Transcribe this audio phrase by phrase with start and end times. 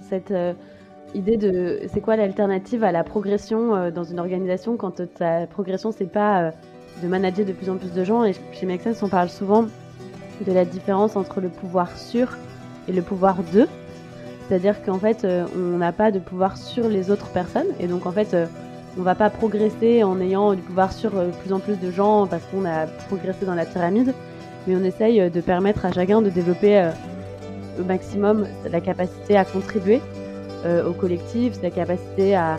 [0.00, 0.32] cette
[1.14, 6.10] idée de c'est quoi l'alternative à la progression dans une organisation quand ta progression c'est
[6.10, 6.52] pas
[7.02, 8.24] de manager de plus en plus de gens?
[8.24, 9.66] Et chez Make Sense, on parle souvent
[10.44, 12.36] de la différence entre le pouvoir sur
[12.88, 13.66] et le pouvoir de.
[14.48, 17.68] C'est-à-dire qu'en fait, euh, on n'a pas de pouvoir sur les autres personnes.
[17.80, 18.46] Et donc, en fait, euh,
[18.98, 22.26] on va pas progresser en ayant du pouvoir sur euh, plus en plus de gens
[22.26, 24.12] parce qu'on a progressé dans la pyramide.
[24.66, 26.88] Mais on essaye de permettre à chacun de développer
[27.80, 30.00] au maximum la capacité à contribuer
[30.86, 32.56] au collectif, la capacité à,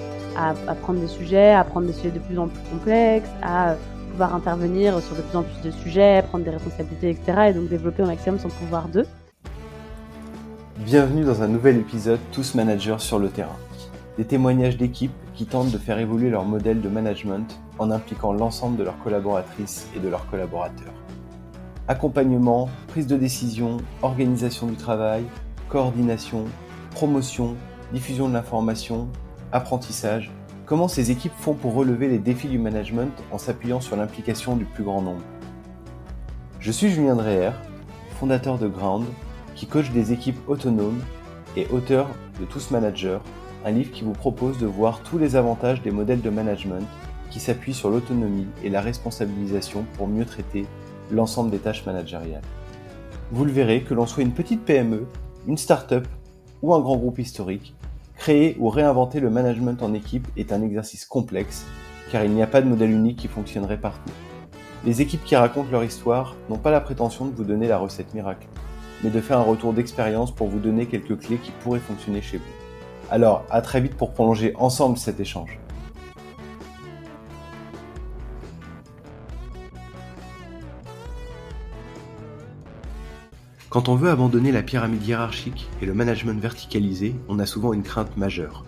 [0.82, 3.76] prendre des sujets, à prendre des sujets de plus en plus complexes, à
[4.12, 7.50] pouvoir intervenir sur de plus en plus de sujets, prendre des responsabilités, etc.
[7.50, 9.06] Et donc développer au maximum son pouvoir d'eux.
[10.80, 13.56] Bienvenue dans un nouvel épisode Tous managers sur le terrain.
[14.18, 17.48] Des témoignages d'équipes qui tentent de faire évoluer leur modèle de management
[17.80, 20.94] en impliquant l'ensemble de leurs collaboratrices et de leurs collaborateurs.
[21.88, 25.24] Accompagnement, prise de décision, organisation du travail,
[25.70, 26.46] coordination,
[26.92, 27.56] promotion,
[27.92, 29.10] diffusion de l'information,
[29.52, 30.32] apprentissage,
[30.66, 34.64] Comment ces équipes font pour relever les défis du management en s'appuyant sur l'implication du
[34.64, 35.22] plus grand nombre?
[36.62, 37.52] Je suis Julien Dreher,
[38.18, 39.06] fondateur de Ground,
[39.56, 41.02] qui coach des équipes autonomes
[41.58, 42.08] et auteur
[42.40, 43.20] de Tous Managers,
[43.66, 46.88] un livre qui vous propose de voir tous les avantages des modèles de management
[47.30, 50.66] qui s'appuient sur l'autonomie et la responsabilisation pour mieux traiter
[51.14, 52.42] l'ensemble des tâches managériales.
[53.32, 55.08] Vous le verrez, que l'on soit une petite PME,
[55.48, 56.08] une start-up
[56.62, 57.74] ou un grand groupe historique,
[58.24, 61.66] Créer ou réinventer le management en équipe est un exercice complexe,
[62.12, 64.12] car il n'y a pas de modèle unique qui fonctionnerait partout.
[64.86, 68.14] Les équipes qui racontent leur histoire n'ont pas la prétention de vous donner la recette
[68.14, 68.48] miracle,
[69.04, 72.38] mais de faire un retour d'expérience pour vous donner quelques clés qui pourraient fonctionner chez
[72.38, 72.44] vous.
[73.12, 75.60] Alors, à très vite pour prolonger ensemble cet échange.
[83.74, 87.82] Quand on veut abandonner la pyramide hiérarchique et le management verticalisé, on a souvent une
[87.82, 88.66] crainte majeure.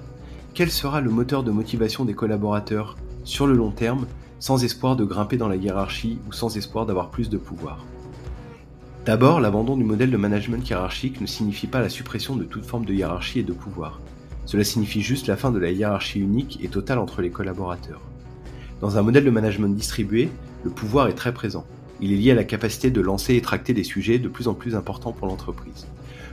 [0.55, 4.07] Quel sera le moteur de motivation des collaborateurs sur le long terme
[4.39, 7.85] sans espoir de grimper dans la hiérarchie ou sans espoir d'avoir plus de pouvoir?
[9.05, 12.85] D'abord, l'abandon du modèle de management hiérarchique ne signifie pas la suppression de toute forme
[12.85, 14.01] de hiérarchie et de pouvoir.
[14.47, 18.01] Cela signifie juste la fin de la hiérarchie unique et totale entre les collaborateurs.
[18.81, 20.31] Dans un modèle de management distribué,
[20.63, 21.67] le pouvoir est très présent.
[22.01, 24.53] Il est lié à la capacité de lancer et tracter des sujets de plus en
[24.53, 25.87] plus importants pour l'entreprise.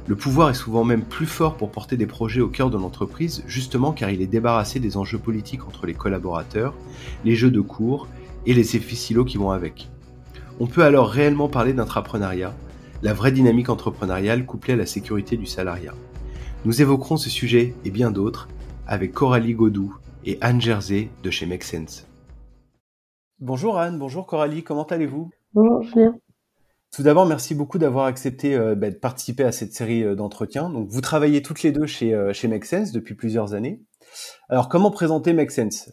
[0.08, 3.44] Le pouvoir est souvent même plus fort pour porter des projets au cœur de l'entreprise,
[3.46, 6.74] justement car il est débarrassé des enjeux politiques entre les collaborateurs,
[7.24, 8.08] les jeux de cours
[8.44, 9.88] et les effets silos qui vont avec.
[10.58, 12.54] On peut alors réellement parler d'intrapreneuriat,
[13.02, 15.94] la vraie dynamique entrepreneuriale couplée à la sécurité du salariat.
[16.64, 18.48] Nous évoquerons ce sujet et bien d'autres
[18.86, 21.64] avec Coralie Godou et Anne Jersey de chez Make.
[23.40, 25.30] Bonjour Anne, bonjour Coralie, comment allez-vous?
[25.54, 26.14] Bonjour Julien.
[26.94, 30.70] Tout d'abord, merci beaucoup d'avoir accepté euh, bah, de participer à cette série euh, d'entretiens.
[30.70, 33.82] Donc, vous travaillez toutes les deux chez, euh, chez Make depuis plusieurs années.
[34.48, 35.90] Alors, comment présenter Make Sense?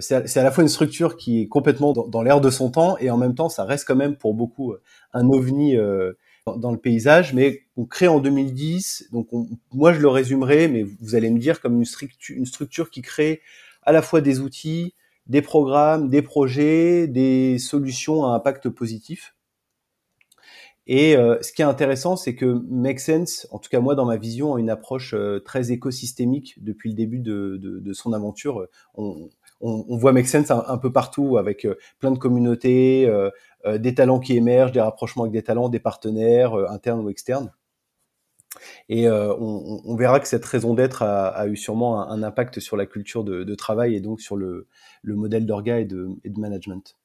[0.00, 3.10] C'est à, la fois une structure qui est complètement dans, l'air de son temps et
[3.10, 4.74] en même temps, ça reste quand même pour beaucoup
[5.12, 5.76] un ovni
[6.46, 7.34] dans, le paysage.
[7.34, 9.10] Mais on crée en 2010.
[9.12, 9.28] Donc,
[9.72, 13.02] moi, je le résumerai, mais vous allez me dire comme une, structure, une structure qui
[13.02, 13.42] crée
[13.82, 14.94] à la fois des outils,
[15.26, 19.36] des programmes, des projets, des solutions à impact positif.
[20.88, 24.04] Et euh, ce qui est intéressant, c'est que Make Sense, en tout cas moi dans
[24.04, 28.68] ma vision, a une approche euh, très écosystémique depuis le début de, son aventure.
[28.94, 29.28] On,
[29.60, 33.10] on, voit Make Sense un, peu partout avec euh, plein de communautés,
[33.66, 37.50] des talents qui émergent, des rapprochements avec des talents, des partenaires internes ou externes.
[38.88, 42.86] Et euh, on, verra que cette raison d'être a, eu sûrement un, impact sur la
[42.86, 44.66] culture de, travail et donc sur le,
[45.02, 46.96] le modèle d'orga et de, management.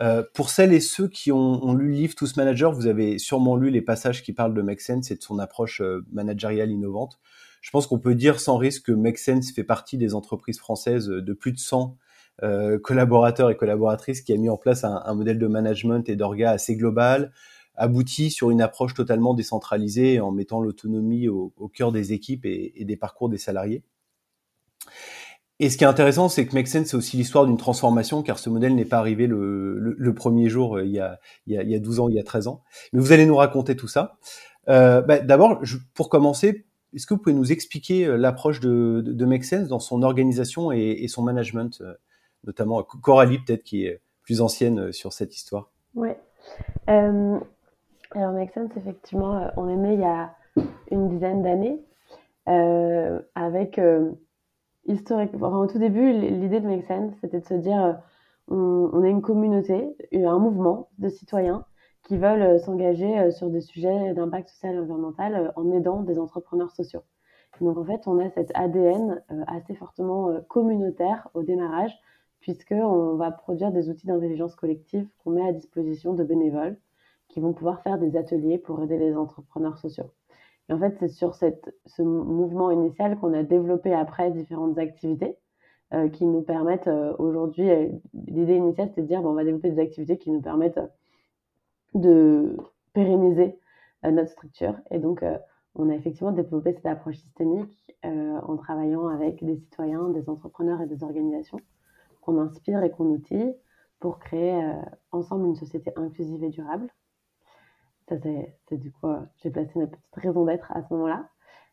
[0.00, 3.56] Euh, pour celles et ceux qui ont, lu le livre Tous Managers, vous avez sûrement
[3.56, 7.20] lu les passages qui parlent de Make Sense et de son approche euh, managériale innovante.
[7.60, 11.06] Je pense qu'on peut dire sans risque que Make Sense fait partie des entreprises françaises
[11.06, 11.96] de plus de 100
[12.42, 16.50] euh, collaborateurs et collaboratrices qui a mis en place un modèle de management et d'orga
[16.50, 17.32] assez global,
[17.76, 22.96] aboutit sur une approche totalement décentralisée en mettant l'autonomie au, cœur des équipes et, des
[22.96, 23.82] parcours des salariés.
[25.60, 28.38] Et ce qui est intéressant, c'est que Make Sense, c'est aussi l'histoire d'une transformation, car
[28.38, 31.78] ce modèle n'est pas arrivé le, premier jour, euh, il y, a, il, y a,
[31.78, 32.62] 12 ans, il y a 13 ans.
[32.92, 34.18] Mais vous allez nous raconter tout ça.
[34.68, 35.62] Euh, bah, D'abord,
[35.94, 39.80] pour commencer, est-ce que vous pouvez nous expliquer euh, l'approche de, de, Make Sense dans
[39.80, 41.94] son organisation et, son management, euh,
[42.44, 45.70] notamment Coralie, peut-être, qui est plus ancienne sur cette histoire?
[46.88, 47.40] Euh,
[48.14, 50.34] alors, Make Sense, effectivement, euh, on est né il y a
[50.92, 51.84] une dizaine d'années
[52.48, 54.12] euh, avec euh,
[54.86, 58.00] historiquement, au tout début, l'idée de Make Sense, c'était de se dire
[58.48, 61.64] on, on, a une communauté, un mouvement de citoyens
[62.04, 67.02] qui veulent s'engager sur des sujets d'impact social et environnemental en aidant des entrepreneurs sociaux.
[67.60, 71.98] Donc en fait, on a cet ADN assez fortement communautaire au démarrage,
[72.40, 76.76] puisqu'on va produire des outils d'intelligence collective qu'on met à disposition de bénévoles
[77.34, 80.12] qui vont pouvoir faire des ateliers pour aider les entrepreneurs sociaux.
[80.68, 85.36] Et en fait, c'est sur ce mouvement initial qu'on a développé après différentes activités
[85.92, 87.88] euh, qui nous permettent euh, aujourd'hui, euh,
[88.28, 90.80] l'idée initiale, c'était de dire, bon, on va développer des activités qui nous permettent
[91.94, 92.56] de
[92.92, 93.58] pérenniser
[94.04, 94.76] notre structure.
[94.92, 95.24] Et donc,
[95.74, 100.86] on a effectivement développé cette approche systémique en travaillant avec des citoyens, des entrepreneurs et
[100.86, 101.58] des organisations
[102.20, 103.54] qu'on inspire et qu'on outille
[103.98, 104.60] pour créer
[105.10, 106.88] ensemble une société inclusive et durable.
[108.08, 108.16] Ça,
[108.68, 111.28] c'est du coup, j'ai placé ma petite raison d'être à ce moment-là.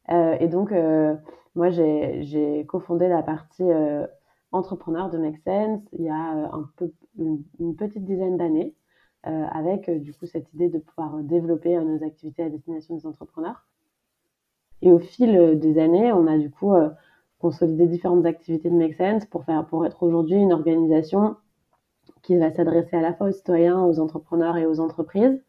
[0.09, 1.15] Euh, et donc, euh,
[1.55, 4.07] moi, j'ai cofondé la partie euh,
[4.51, 8.75] entrepreneur de Make Sense il y a un peu, une, petite dizaine d'années,
[9.23, 13.67] avec du coup cette idée de pouvoir développer nos activités à destination des entrepreneurs.
[14.81, 16.73] Et au fil des années, on a du coup
[17.39, 21.35] consolidé différentes activités de Make Sense pour, faire, pour être aujourd'hui une organisation
[22.23, 25.41] qui va s'adresser à la fois aux citoyens, aux entrepreneurs et aux entreprises, euh,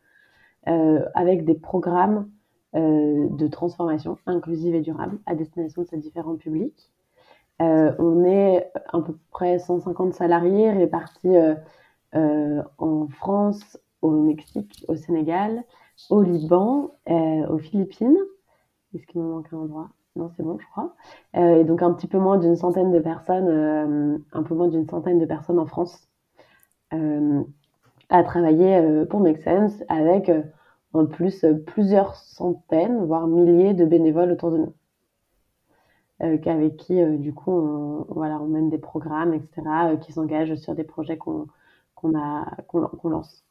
[0.66, 2.28] avec des programmes
[2.74, 6.90] euh, de transformation inclusive et durable à destination de ces différents publics.
[7.60, 11.36] Euh, on est à peu près 150 salariés répartis
[12.14, 15.64] en France, au Mexique, au Sénégal,
[16.08, 18.16] au Liban, aux Philippines.
[18.94, 19.90] Est-ce qu'il me manque un endroit?
[20.16, 20.94] Non, c'est bon, je crois.
[21.34, 25.18] et donc un petit peu moins d'une centaine de personnes, un peu moins d'une centaine
[25.18, 26.08] de personnes en France
[28.12, 30.42] à travailler euh, pour Make Sense avec euh,
[30.92, 34.74] en plus euh, plusieurs centaines, voire milliers de bénévoles autour de nous.
[36.20, 40.84] avec qui, du coup, on, voilà, on mène des programmes, etc., qui s'engagent sur des
[40.84, 41.48] projets qu'on
[41.96, 43.44] qu'on lance.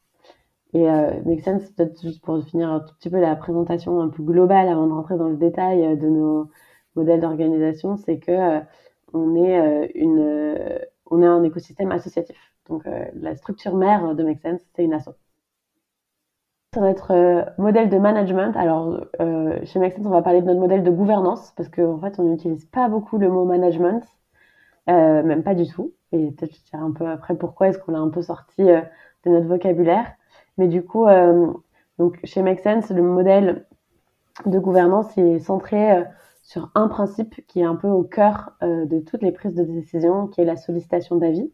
[0.74, 0.86] Et
[1.26, 4.68] Make Sense, peut-être juste pour finir un tout petit peu la présentation un peu globale
[4.68, 6.50] avant de rentrer dans le détail de nos
[6.96, 8.60] modèles d'organisation, c'est que
[9.14, 9.92] on est
[11.22, 12.51] est un écosystème associatif.
[12.68, 15.10] Donc, euh, la structure mère de Make Sense, c'est une asso.
[16.72, 20.46] Sur notre euh, modèle de management, alors euh, chez Make Sense, on va parler de
[20.46, 24.02] notre modèle de gouvernance parce qu'en en fait, on n'utilise pas beaucoup le mot management,
[24.86, 25.92] même pas du tout.
[26.12, 29.30] Et peut-être je dirai un peu après pourquoi est-ce qu'on l'a un peu sorti de
[29.30, 30.12] notre vocabulaire.
[30.56, 31.06] Mais du coup,
[31.98, 33.66] donc chez Make Sense, le modèle
[34.46, 36.04] de gouvernance est centré
[36.42, 40.26] sur un principe qui est un peu au cœur de toutes les prises de décision,
[40.26, 41.50] qui est la sollicitation d'avis.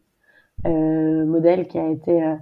[0.65, 2.35] Euh, modèle qui a été euh,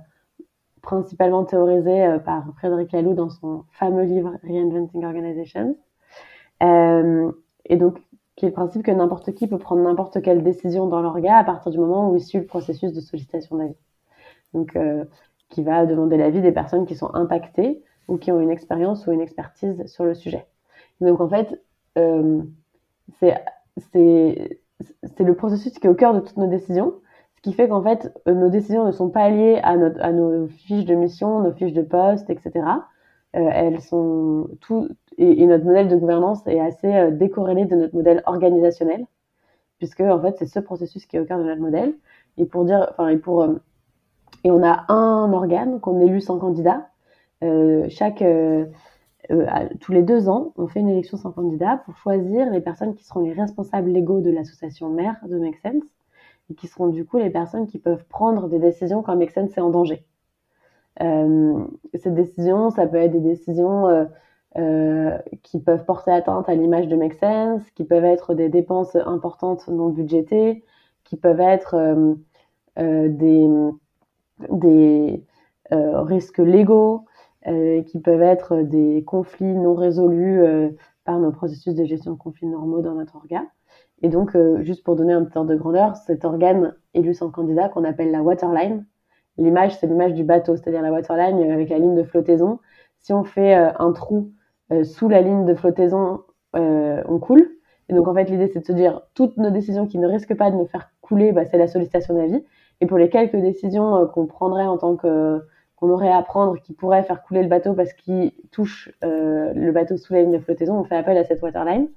[0.81, 5.77] principalement théorisé euh, par Frédéric Laloux dans son fameux livre Reinventing Organizations.
[6.61, 8.01] et donc,
[8.35, 11.43] qui est le principe que n'importe qui peut prendre n'importe quelle décision dans l'orga à
[11.43, 13.75] partir du moment où il suit le processus de sollicitation d'avis.
[14.53, 14.77] Donc,
[15.49, 19.11] qui va demander l'avis des personnes qui sont impactées ou qui ont une expérience ou
[19.11, 20.45] une expertise sur le sujet.
[21.01, 21.61] Donc, en fait,
[21.97, 22.41] euh,
[23.19, 23.33] c'est
[25.19, 26.95] le processus qui est au cœur de toutes nos décisions,
[27.37, 29.77] ce qui fait qu'en fait, euh, nos décisions ne sont pas liées à,
[30.11, 32.51] nos fiches de mission, nos fiches de poste, etc.
[33.35, 34.89] Euh, elles sont tout,
[35.19, 39.05] et, notre modèle de gouvernance est assez euh, décorrélé de notre modèle organisationnel,
[39.77, 41.93] puisque en fait, c'est ce processus qui est au cœur de notre modèle.
[42.37, 43.61] Et pour dire, enfin, et pour, euh,
[44.43, 46.87] et on a un organe qu'on élu sans candidat.
[47.89, 48.23] chaque,
[49.79, 53.03] tous les deux ans, on fait une élection sans candidat pour choisir les personnes qui
[53.03, 55.96] seront les responsables légaux de l'association mère de Make Sense
[56.49, 59.61] et qui seront du coup les personnes qui peuvent prendre des décisions quand Sense est
[59.61, 60.05] en danger.
[61.01, 61.63] Euh,
[61.93, 64.05] ces décisions, ça peut être des décisions euh,
[64.57, 67.19] euh, qui peuvent porter atteinte à l'image de Make
[67.75, 70.63] qui peuvent être des dépenses importantes non budgétées,
[71.03, 73.47] qui peuvent être euh, des,
[74.49, 75.23] des
[75.69, 77.05] risques légaux,
[77.85, 80.41] qui peuvent être des conflits non résolus
[81.05, 83.47] par nos processus de gestion de conflits normaux dans notre organe.
[84.01, 87.31] Et donc, euh, juste pour donner un petit ordre de grandeur, cet organe élu sans
[87.31, 88.85] candidat qu'on appelle la waterline,
[89.37, 92.59] l'image, c'est l'image du bateau, c'est-à-dire la waterline euh, avec la ligne de flottaison.
[92.99, 94.31] Si on fait euh, un trou
[94.83, 96.23] sous la ligne de flottaison,
[96.53, 97.49] on coule.
[97.87, 100.35] Et donc, en fait, l'idée, c'est de se dire, toutes nos décisions qui ne risquent
[100.35, 102.43] pas de nous faire couler, bah, c'est la sollicitation d'avis.
[102.81, 105.41] Et pour les quelques décisions qu'on prendrait en tant que
[105.77, 109.95] qu'on aurait à prendre qui pourraient faire couler le bateau parce qu'ils touchent le bateau
[109.95, 111.87] sous la ligne de flottaison, on fait appel à cette waterline.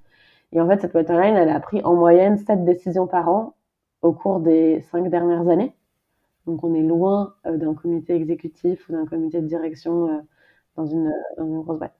[0.53, 3.55] Et en fait, cette waterline, elle a pris en moyenne 7 décisions par an
[4.03, 5.75] au cours des 5 dernières années.
[6.47, 10.19] Donc on est loin euh, d'un comité exécutif ou d'un comité de direction euh,
[10.77, 11.95] dans, une, dans, une, grosse boîte.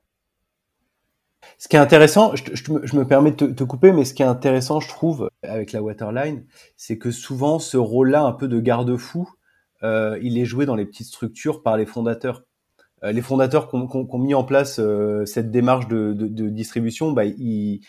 [1.59, 4.81] Ce qui est intéressant, je, me, permets de te, couper, mais ce qui est intéressant,
[4.81, 6.45] je trouve, avec la waterline,
[6.77, 9.29] c'est que souvent ce rôle-là, un peu de garde-fou,
[9.83, 12.45] euh, il est joué dans les petites structures par les fondateurs.
[13.03, 14.81] Les fondateurs qui ont, mis en place
[15.25, 16.13] cette démarche de,
[16.49, 17.81] distribution, bah, ils,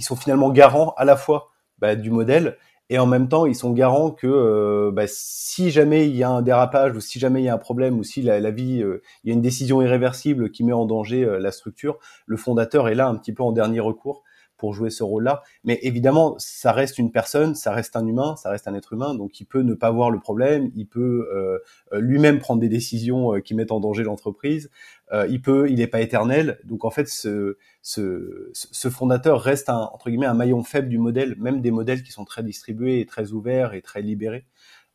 [0.00, 2.56] sont finalement garants à la fois bah, du modèle
[2.90, 6.42] et en même temps ils sont garants que bah, si jamais il y a un
[6.42, 8.84] dérapage ou si jamais il y a un problème ou si la, vie
[9.24, 12.94] il y a une décision irréversible qui met en danger la structure, le fondateur est
[12.94, 14.22] là un petit peu en dernier recours
[14.62, 15.42] pour jouer ce rôle-là.
[15.64, 19.12] Mais évidemment, ça reste une personne, ça reste un humain, ça reste un être humain,
[19.12, 21.58] donc il peut ne pas voir le problème, il peut euh,
[21.98, 24.70] lui-même prendre des décisions euh, qui mettent en danger l'entreprise.
[25.10, 29.90] Euh, il peut, il n'est pas éternel, donc en fait, ce, ce, fondateur reste un,
[29.92, 33.06] entre guillemets un maillon faible du modèle, même des modèles qui sont très distribués et
[33.06, 34.46] très ouverts et très libérés.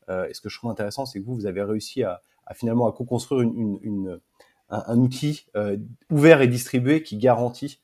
[0.10, 2.22] et ce que je trouve intéressant, c'est que vous, vous avez réussi à,
[2.54, 3.50] finalement à co-construire
[4.70, 5.46] un, outil
[6.10, 7.82] ouvert et distribué qui garantit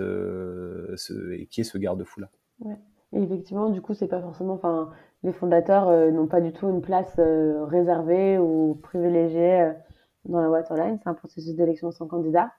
[0.00, 2.28] euh, ce, qui est ce garde-fou là.
[2.60, 2.76] Ouais.
[3.12, 4.90] effectivement, du coup, c'est pas forcément, enfin,
[5.22, 9.72] les fondateurs euh, n'ont pas du tout une place euh, réservée ou privilégiée
[10.24, 10.98] dans la waterline.
[11.02, 12.50] C'est un processus d'élection sans candidat.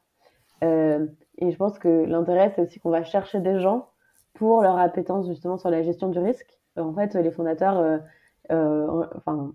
[0.62, 3.90] et je pense que l'intérêt, c'est aussi qu'on va chercher des gens
[4.34, 6.60] pour leur appétence justement sur la gestion du risque.
[6.78, 8.02] En fait, les fondateurs,
[8.50, 9.54] enfin,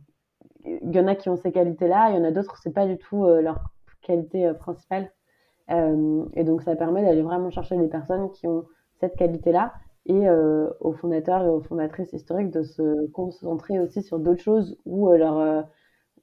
[0.64, 2.86] il y en a qui ont ces qualités-là, il y en a d'autres, c'est pas
[2.86, 5.10] du tout leur qualité principale.
[5.70, 8.66] Euh, et donc, ça permet d'aller vraiment chercher des personnes qui ont
[9.00, 9.72] cette qualité-là
[10.06, 14.76] et euh, aux fondateurs et aux fondatrices historiques de se concentrer aussi sur d'autres choses
[14.84, 15.66] où, euh, leur,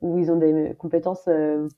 [0.01, 1.29] où ils ont des compétences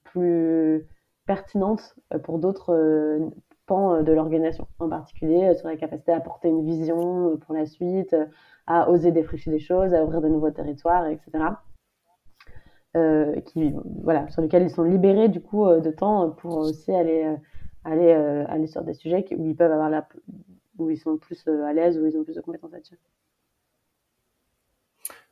[0.03, 0.87] plus
[1.25, 3.19] pertinentes pour d'autres
[3.67, 8.15] pans de l'organisation, en particulier sur la capacité à porter une vision pour la suite,
[8.67, 11.31] à oser défricher des choses, à ouvrir de nouveaux territoires, etc.
[12.93, 17.37] voilà, sur lesquels ils sont libérés du coup de temps pour aussi aller
[17.83, 20.07] aller, euh, aller sur des sujets où ils peuvent avoir la,
[20.77, 22.97] où ils sont plus euh, à l'aise, où ils ont plus de compétences là-dessus.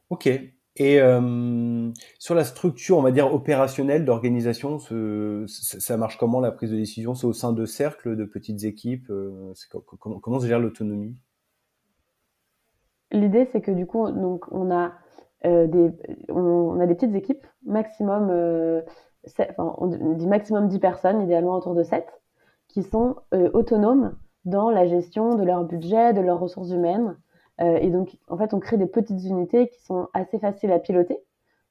[0.09, 0.27] Ok.
[0.75, 4.79] Et euh, sur la structure, on va dire opérationnelle d'organisation,
[5.47, 7.15] ça marche comment la prise de décision?
[7.15, 9.11] C'est au sein de cercles, de petites équipes
[9.99, 11.17] comment, comment, se gère l'autonomie?
[13.11, 14.93] L'idée, c'est que du coup, donc, on, a,
[15.43, 15.91] des,
[16.29, 18.31] on, a des petites équipes, maximum,
[19.27, 22.18] enfin, on dit maximum 10 personnes, idéalement autour de 7
[22.69, 27.17] qui sont euh, autonomes dans la gestion de leur budget, de leurs ressources humaines.
[27.59, 30.79] Euh, et donc, en fait, on crée des petites unités qui sont assez faciles à
[30.79, 31.19] piloter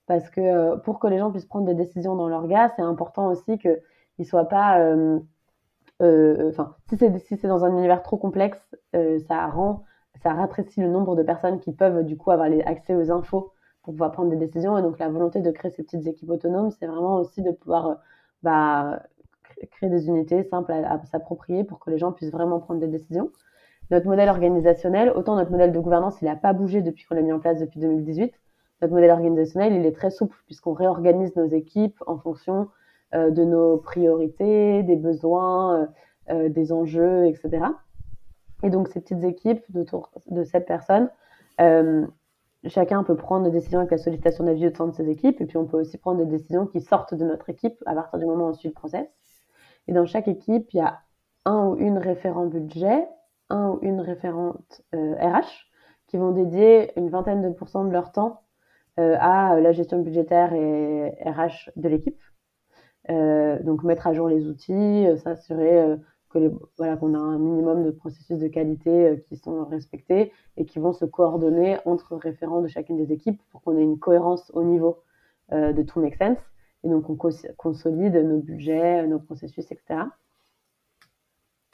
[0.07, 2.83] parce que euh, pour que les gens puissent prendre des décisions dans leur gars, c'est
[2.83, 3.81] important aussi qu'ils
[4.19, 4.79] ne soient pas.
[6.01, 8.61] Enfin, si c'est si dans un univers trop complexe,
[8.93, 9.85] ça rend,
[10.23, 10.35] ça
[10.77, 13.53] le nombre de personnes qui peuvent du coup avoir accès aux infos
[13.83, 14.79] pour pouvoir prendre des décisions.
[14.79, 17.99] Et donc, la volonté de créer ces petites équipes autonomes, c'est vraiment aussi de pouvoir
[18.43, 19.01] bah,
[19.67, 23.31] créer des unités simples à, s'approprier pour que les gens puissent vraiment prendre des décisions.
[23.91, 27.23] Notre modèle organisationnel, autant notre modèle de gouvernance, il n'a pas bougé depuis qu'on l'a
[27.23, 28.35] mis en place depuis 2018.
[28.83, 32.69] Notre modèle organisationnel, il est très souple puisqu'on réorganise nos équipes en fonction
[33.15, 35.87] euh, de nos priorités, des besoins, euh,
[36.31, 37.65] euh, des enjeux, etc.
[38.63, 41.11] Et donc ces petites équipes d'autour de cette personne,
[42.67, 45.47] chacun peut prendre des décisions avec la sollicitation d'avis au sein de ses équipes, et
[45.47, 48.27] puis on peut aussi prendre des décisions qui sortent de notre équipe à partir du
[48.27, 49.07] moment où on suit le process.
[49.89, 51.01] Et dans chaque équipe, il y a
[51.47, 53.09] un ou une référent budget,
[53.49, 55.41] un ou une référente RH, euh,
[56.07, 58.43] qui vont dédier une vingtaine de pourcents de leur temps
[59.01, 62.21] euh, à la gestion budgétaire et RH de l'équipe.
[63.11, 65.97] Euh, donc mettre à jour les outils, s'assurer
[66.29, 70.79] que voilà qu'on a un minimum de processus de qualité qui sont respectés et qui
[70.79, 74.63] vont se coordonner entre référents de chacune des équipes pour qu'on ait une cohérence au
[74.63, 74.99] niveau
[75.51, 76.39] de tout make sense
[76.85, 77.17] et donc, on
[77.57, 80.05] consolide nos budgets, nos processus, etc.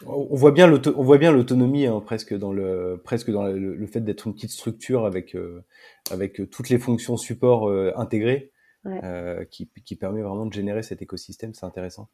[0.06, 4.50] On voit bien l'autonomie hein, presque dans le presque dans le, fait d'être une petite
[4.50, 5.64] structure avec euh,
[6.10, 8.50] avec toutes les fonctions support euh, intégrées
[8.86, 11.54] euh, qui, qui, permet vraiment de générer cet écosystème.
[11.54, 12.08] C'est intéressant.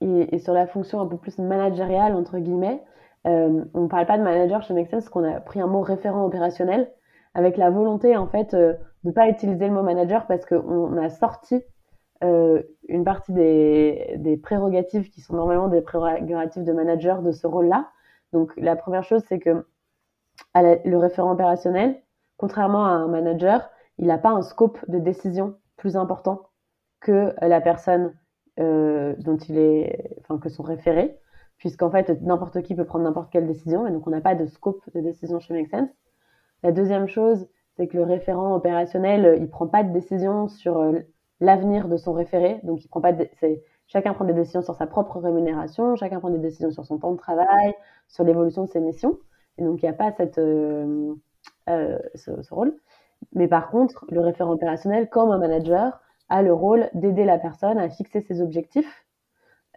[0.00, 2.82] Et, sur la fonction un peu plus managériale entre guillemets,
[3.24, 6.24] on ne parle pas de manager chez Make parce qu'on a pris un mot référent
[6.24, 6.90] opérationnel
[7.34, 8.56] avec la volonté en fait
[9.04, 11.62] ne pas utiliser le mot manager parce qu'on a sorti
[12.22, 17.90] euh, une partie des, prérogatives qui sont normalement des prérogatives de manager de ce rôle-là.
[18.32, 19.66] Donc la première chose, c'est que
[20.54, 22.00] le référent opérationnel,
[22.36, 26.48] contrairement à un manager, il n'a pas un scope de décision plus important
[27.00, 28.14] que la personne
[28.58, 31.18] euh, dont il est, enfin que son référé,
[31.58, 34.46] puisqu'en fait n'importe qui peut prendre n'importe quelle décision, et donc on n'a pas de
[34.46, 35.90] scope de décision chez Make Sense.
[36.62, 41.00] La deuxième chose, c'est que le référent opérationnel, il prend pas de décision sur euh,
[41.40, 42.60] l'avenir de son référé.
[42.62, 43.12] Donc, il prend pas
[43.86, 47.12] chacun prend des décisions sur sa propre rémunération, chacun prend des décisions sur son temps
[47.12, 47.74] de travail,
[48.08, 49.18] sur l'évolution de ses missions.
[49.58, 51.14] Et donc, il n'y a pas euh,
[51.68, 52.76] euh, ce, rôle.
[53.32, 57.78] Mais par contre, le référent opérationnel, comme un manager, a le rôle d'aider la personne
[57.78, 59.04] à fixer ses objectifs,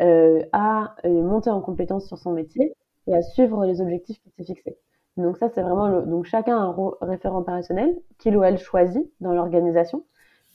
[0.01, 2.73] euh, à monter en compétence sur son métier
[3.07, 4.77] et à suivre les objectifs qui s'est fixés.
[5.17, 6.03] Donc ça, c'est vraiment le...
[6.03, 10.03] donc chacun a un référent opérationnel qu'il ou elle choisit dans l'organisation,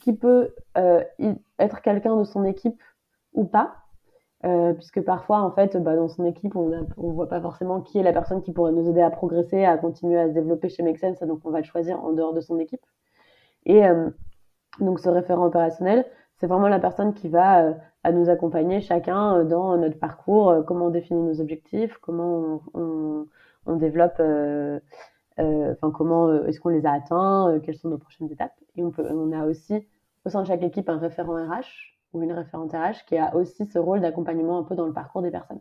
[0.00, 1.02] qui peut euh,
[1.58, 2.80] être quelqu'un de son équipe
[3.34, 3.74] ou pas,
[4.44, 7.98] euh, puisque parfois, en fait, bah, dans son équipe, on ne voit pas forcément qui
[7.98, 10.82] est la personne qui pourrait nous aider à progresser, à continuer à se développer chez
[10.82, 12.84] Make donc on va le choisir en dehors de son équipe.
[13.66, 14.10] Et euh,
[14.80, 16.06] donc ce référent opérationnel,
[16.38, 17.74] c'est vraiment la personne qui va
[18.12, 23.26] nous accompagner chacun dans notre parcours, comment on définit nos objectifs, comment on,
[23.66, 24.20] développe,
[25.38, 28.54] enfin comment est-ce qu'on les a atteints, quelles sont nos prochaines étapes.
[28.76, 29.86] Et on, peut, on a aussi
[30.24, 33.66] au sein de chaque équipe un référent RH ou une référente RH qui a aussi
[33.66, 35.60] ce rôle d'accompagnement un peu dans le parcours des personnes.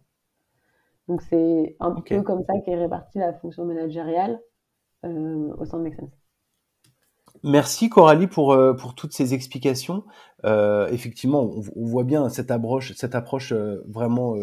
[1.07, 4.39] Donc c'est un peu comme ça qu'est répartie la fonction managériale
[5.05, 6.21] euh, au sein de Make Sense.
[7.43, 10.03] Merci Coralie pour, euh, pour toutes ces explications.
[10.45, 14.35] Euh, effectivement, on, on, voit bien cette approche, cette approche euh, vraiment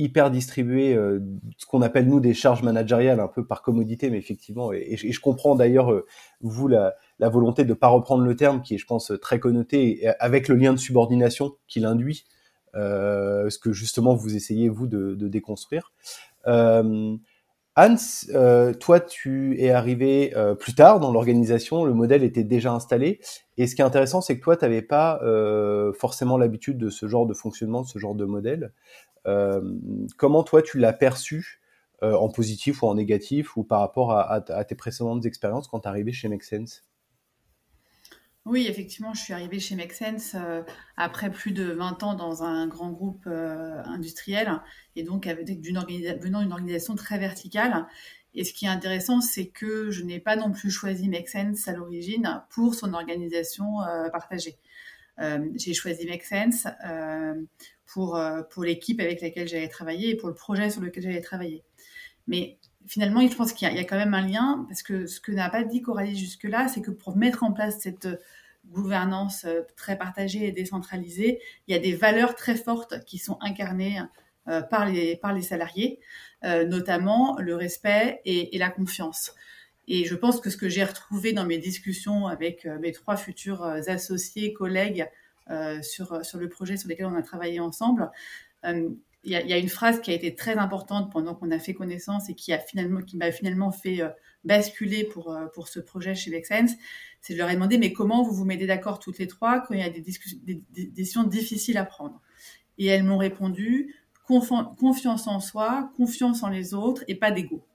[0.00, 0.94] euh, hyper distribuée,
[1.56, 5.20] ce qu'on appelle nous des charges managériales, un peu par commodité, mais effectivement, et, je
[5.20, 5.92] comprends d'ailleurs
[6.40, 10.06] vous la, volonté de ne pas reprendre le terme qui est, je pense, très connoté,
[10.20, 12.24] avec le lien de subordination qu'il induit,
[12.74, 15.92] euh, ce que justement vous essayez, vous, de, déconstruire.
[16.46, 17.16] Euh,
[17.78, 17.96] Hans,
[18.30, 23.20] euh, toi, tu es arrivé euh, plus tard dans l'organisation, le modèle était déjà installé.
[23.58, 26.88] Et ce qui est intéressant, c'est que toi, tu n'avais pas euh, forcément l'habitude de
[26.88, 28.72] ce genre de fonctionnement, de ce genre de modèle.
[29.26, 29.60] Euh,
[30.16, 31.60] comment toi, tu l'as perçu
[32.02, 35.88] en positif ou en négatif, ou par rapport à, tes précédentes expériences quand tu es
[35.88, 36.84] arrivé chez Make Sense?
[38.46, 40.62] Oui, effectivement, je suis arrivée chez Make Sense euh,
[40.96, 44.62] après plus de 20 ans dans un grand groupe euh, industriel
[44.94, 45.80] et donc avec d'une
[46.20, 47.88] venant d'une organisation très verticale.
[48.34, 51.66] Et ce qui est intéressant, c'est que je n'ai pas non plus choisi Make Sense
[51.66, 54.56] à l'origine pour son organisation euh, partagée.
[55.54, 56.68] J'ai choisi Make Sense
[57.86, 61.64] pour, pour l'équipe avec laquelle j'allais travailler et pour le projet sur lequel j'allais travailler.
[62.26, 65.32] Mais finalement, je pense qu'il y, a quand même un lien, parce que ce que
[65.32, 68.08] n'a pas dit Coralie jusque-là, c'est que pour mettre en place cette
[68.70, 73.38] gouvernance euh, très partagée et décentralisée, il y a des valeurs très fortes qui sont
[73.40, 74.00] incarnées
[74.48, 76.00] euh, par, les, par les salariés,
[76.44, 79.34] euh, notamment le respect et, la confiance.
[79.88, 83.62] Et je pense que ce que j'ai retrouvé dans mes discussions avec mes trois futurs
[83.62, 85.08] associés, collègues
[85.82, 88.10] sur, sur le projet sur lequel on a travaillé ensemble,
[89.26, 92.30] il y, a, une phrase qui a été très importante pendant qu'on a fait connaissance
[92.30, 94.08] et qui a finalement m'a finalement fait euh,
[94.44, 96.70] basculer pour euh, pour ce projet chez Vexense.
[97.20, 99.74] C'est je leur ai demandé mais comment vous vous mettez d'accord toutes les trois quand
[99.74, 100.04] il y a des,
[100.44, 102.22] des, décisions difficiles à prendre?
[102.78, 107.66] Et elles m'ont répondu confiance en soi, confiance en les autres et pas d'ego.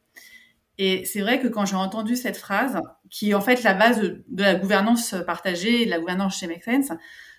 [0.77, 2.79] Et c'est vrai que quand j'ai entendu cette phrase,
[3.09, 6.47] qui est en fait la base de, la gouvernance partagée et de la gouvernance chez
[6.47, 6.65] Make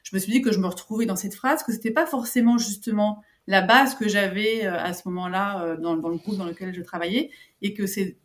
[0.02, 2.58] je me suis dit que je me retrouvais dans cette phrase, que c'était pas forcément
[2.58, 6.74] justement la base que j'avais euh, à ce moment-là euh, dans, le groupe dans lequel
[6.74, 8.16] je travaillais et que c'est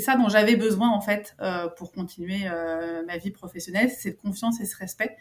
[0.00, 2.48] ça dont j'avais besoin en fait euh, pour continuer
[3.06, 5.16] ma vie professionnelle, cette confiance et ce respect.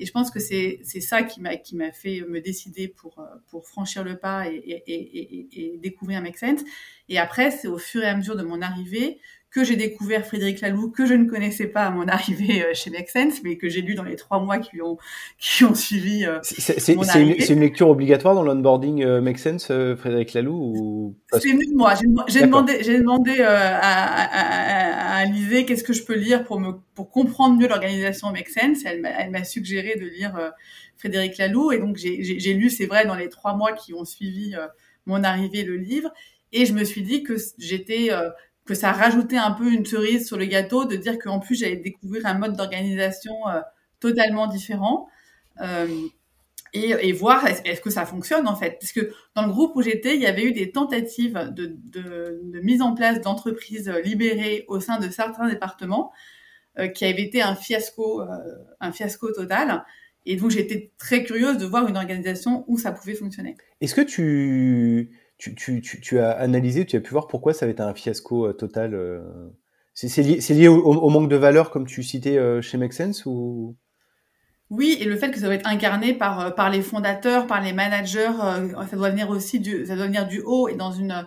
[0.00, 4.46] Et je pense que c'est ça qui m'a fait me décider pour franchir le pas
[4.48, 6.60] et, et découvrir Make Sense.
[7.08, 9.18] Et après, c'est au fur et à mesure de mon arrivée
[9.50, 12.90] que j'ai découvert Frédéric Laloux, que je ne connaissais pas à mon arrivée euh, chez
[12.90, 14.98] Make Sense, mais que j'ai lu dans les trois mois qui ont,
[15.38, 19.96] qui ont suivi euh, C'est une, une, lecture obligatoire dans l'onboarding euh, Make Sense, euh,
[19.96, 21.16] Frédéric Laloux ou...
[21.32, 21.94] C'est venu de moi.
[22.28, 25.26] J'ai demandé, j'ai demandé euh, à, à, à, à
[25.62, 28.84] qu'est-ce que je peux lire pour, me, pour comprendre mieux l'organisation Make Sense.
[28.84, 30.52] Elle m'a suggéré de lire
[30.96, 31.72] Frédéric Laloux.
[31.72, 34.54] Et donc, j'ai lu, c'est vrai, dans les trois mois qui ont suivi
[35.06, 36.12] mon arrivée, le livre.
[36.52, 38.10] Et je me suis dit que j'étais
[38.68, 41.76] que ça rajoutait un peu une cerise sur le gâteau de dire qu'en plus j'allais
[41.76, 43.60] découvrir un mode d'organisation euh,
[43.98, 45.08] totalement différent
[45.62, 45.86] euh,
[46.74, 48.76] et, voir est-ce que ça fonctionne en fait.
[48.78, 52.82] Parce que dans le groupe où j'étais, il y avait eu des tentatives de, mise
[52.82, 56.12] en place d'entreprises libérées au sein de certains départements
[56.78, 58.26] euh, qui avaient été un fiasco, euh,
[58.80, 59.82] un fiasco total.
[60.26, 63.56] Et donc j'étais très curieuse de voir une organisation où ça pouvait fonctionner.
[63.80, 67.72] Est-ce que tu tu, tu, tu, as analysé, tu as pu voir pourquoi ça avait
[67.72, 68.94] été un fiasco euh, total.
[68.94, 69.20] Euh,
[69.94, 73.24] c'est lié, lié au, au, manque de valeur, comme tu citais euh, chez Make Sense
[73.24, 73.76] ou?
[74.70, 77.72] Oui, et le fait que ça doit être incarné par, par les fondateurs, par les
[77.72, 78.32] managers,
[78.90, 81.26] ça doit venir aussi du, ça doit venir du haut et dans une,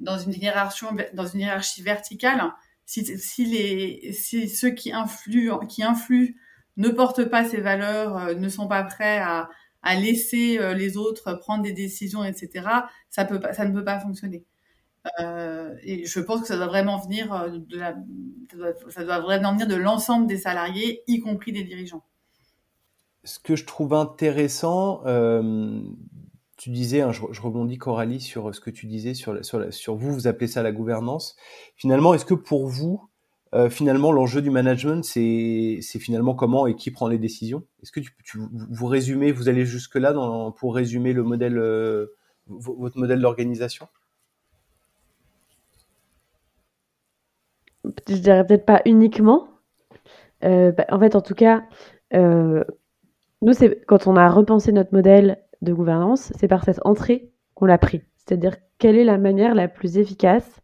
[0.00, 2.42] dans une hiérarchie, dans une hiérarchie verticale.
[2.84, 6.34] Si, si, les, si ceux qui influent, qui influent
[6.76, 9.48] ne portent pas ces valeurs, ne sont pas prêts à,
[9.82, 12.68] à laisser euh, les autres prendre des décisions, etc.,
[13.10, 14.44] ça, peut ça ne peut pas fonctionner.
[15.18, 17.96] Euh, et je pense que ça doit vraiment venir euh, de la,
[18.88, 22.04] ça doit, vraiment venir de l'ensemble des salariés, y compris des dirigeants.
[23.24, 25.02] ce que je trouve intéressant,
[26.56, 30.12] tu disais, hein, je, rebondis Coralie sur ce que tu disais sur, sur, sur vous,
[30.12, 31.34] vous appelez ça la gouvernance.
[31.74, 33.08] Finalement, est-ce que pour vous,
[33.54, 37.64] euh, finalement, l'enjeu du management, c'est finalement comment et qui prend les décisions.
[37.82, 38.38] Est-ce que tu, tu,
[38.70, 42.14] vous résumez, vous allez jusque là dans, pour résumer le modèle, euh,
[42.46, 43.88] votre modèle d'organisation?
[48.08, 49.48] Je dirais peut-être pas uniquement.
[50.44, 51.62] Euh, bah, en fait, en tout cas,
[52.12, 57.66] nous, c'est quand on a repensé notre modèle de gouvernance, c'est par cette entrée qu'on
[57.66, 58.02] l'a pris.
[58.16, 60.61] C'est-à-dire quelle est la manière la plus efficace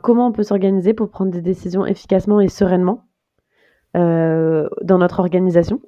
[0.00, 3.04] comment on peut s'organiser pour prendre des décisions efficacement et sereinement
[3.96, 5.80] euh, dans notre organisation?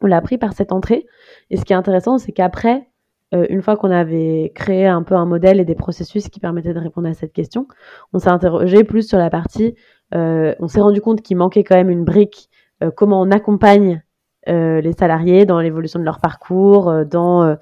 [0.00, 1.06] On l'a appris par cette entrée.
[1.50, 2.88] Et ce qui est intéressant, c'est qu'après,
[3.34, 6.72] euh, une fois qu'on avait créé un peu un modèle et des processus qui permettaient
[6.72, 7.66] de répondre à cette question,
[8.12, 9.74] on s'est interrogé plus sur la partie,
[10.14, 12.48] euh, on s'est rendu compte qu'il manquait quand même une brique,
[12.94, 14.02] comment on accompagne
[14.46, 17.56] les salariés dans l'évolution de leur parcours, dans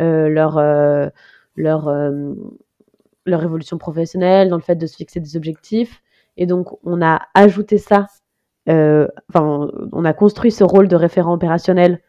[0.00, 0.60] leur,
[1.56, 2.10] leur
[3.26, 6.02] leur évolution professionnelle, dans le fait de se fixer des objectifs.
[6.36, 8.06] Et donc, on a ajouté ça,
[8.68, 12.00] euh, enfin, on a construit ce rôle de référent opérationnel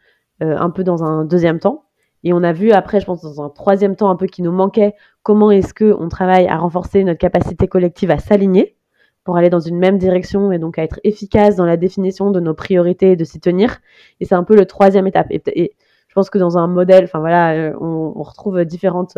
[0.42, 1.86] euh, un peu dans un deuxième temps.
[2.24, 4.52] Et on a vu après, je pense, dans un troisième temps un peu qui nous
[4.52, 8.78] manquait, comment est-ce qu'on travaille à renforcer notre capacité collective à s'aligner
[9.26, 12.40] pour aller dans une même direction et donc à être efficace dans la définition de
[12.40, 13.80] nos priorités et de s'y tenir.
[14.20, 15.28] Et c'est un peu le troisième étape.
[15.32, 15.74] Et,
[16.08, 19.18] je pense que dans un modèle, enfin voilà, euh, on, on retrouve différentes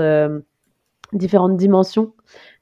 [1.16, 2.14] différentes dimensions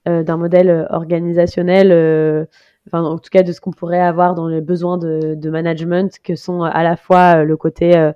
[0.07, 2.43] euh, d'un modèle euh, organisationnel, euh,
[2.87, 6.19] enfin, en tout cas de ce qu'on pourrait avoir dans les besoins de, de, management,
[6.21, 8.11] que sont à la fois le côté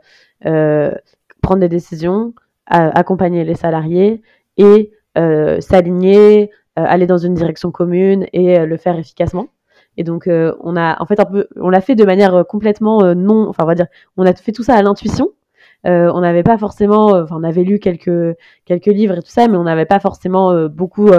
[1.41, 2.33] prendre des décisions,
[2.65, 4.21] accompagner les salariés
[4.57, 9.47] et s'aligner, aller dans une direction commune et le faire efficacement.
[9.95, 13.47] Et donc, on a, en fait, un peu, on l'a fait de manière complètement non,
[13.47, 15.31] enfin, on va dire, on a fait tout ça à l'intuition,
[15.87, 19.29] euh, on n'avait pas forcément, euh, enfin, on avait lu quelques quelques livres et tout
[19.29, 21.09] ça, mais on n'avait pas forcément euh, beaucoup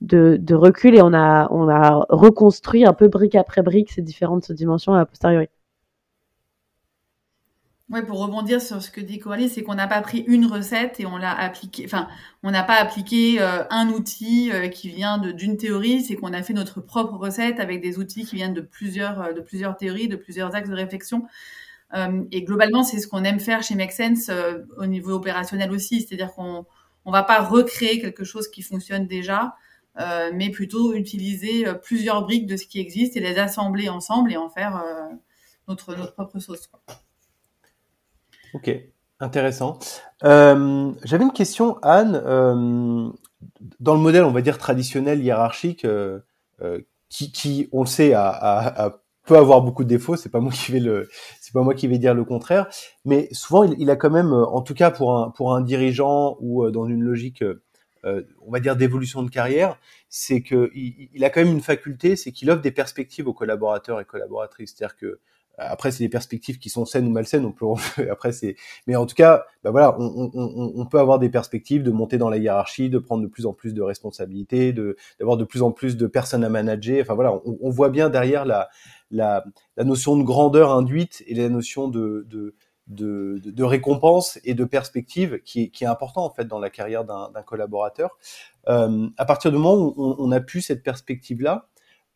[0.00, 4.52] de, recul et on a on a reconstruit un peu brique après brique ces différentes
[4.52, 5.48] dimensions a posteriori.
[7.90, 10.98] Ouais, pour rebondir sur ce que dit Coralie, c'est qu'on n'a pas pris une recette
[10.98, 11.84] et on l'a appliqué.
[11.84, 12.08] Enfin,
[12.42, 16.80] on n'a pas appliqué un outil qui vient d'une théorie, c'est qu'on a fait notre
[16.80, 20.70] propre recette avec des outils qui viennent de plusieurs de plusieurs théories, de plusieurs axes
[20.70, 21.26] de réflexion.
[21.94, 25.70] Euh, et globalement, c'est ce qu'on aime faire chez Make Sense euh, au niveau opérationnel
[25.72, 26.64] aussi, c'est-à-dire qu'on
[27.04, 29.54] on va pas recréer quelque chose qui fonctionne déjà,
[30.00, 34.36] euh, mais plutôt utiliser plusieurs briques de ce qui existe et les assembler ensemble et
[34.36, 34.82] en faire
[35.66, 36.70] notre, notre propre sauce.
[38.54, 38.70] Ok,
[39.18, 39.80] intéressant.
[40.22, 42.12] J'avais une question, Anne.
[43.80, 45.84] dans le modèle, on va dire traditionnel hiérarchique,
[47.08, 49.01] qui, on le sait, a, a
[49.38, 50.16] avoir beaucoup de défauts.
[50.16, 51.08] C'est pas moi qui vais le,
[51.40, 52.68] c'est pas moi qui vais dire le contraire.
[53.04, 56.36] Mais souvent, il, a quand même, euh, en tout cas pour un pour un dirigeant
[56.40, 57.42] ou euh, dans une logique,
[58.04, 62.16] euh, on va dire d'évolution de carrière, c'est que il, a quand même une faculté,
[62.16, 64.74] c'est qu'il offre des perspectives aux collaborateurs et collaboratrices.
[64.76, 65.20] C'est-à-dire que
[65.58, 67.44] après, c'est des perspectives qui sont saines ou malsaines.
[67.44, 67.66] On peut
[68.10, 72.18] après c'est, mais en tout cas, bah voilà, on, peut avoir des perspectives de monter
[72.18, 75.62] dans la hiérarchie, de prendre de plus en plus de responsabilités, de d'avoir de plus
[75.62, 77.02] en plus de personnes à manager.
[77.02, 78.68] Enfin voilà, on, on voit bien derrière la
[79.12, 79.44] la,
[79.78, 82.54] notion de grandeur induite et la notion de,
[83.60, 88.18] récompense et de perspective qui est, qui important en fait dans la carrière d'un collaborateur.
[88.68, 91.68] Euh, à partir du moment où on, on a pu cette perspective-là,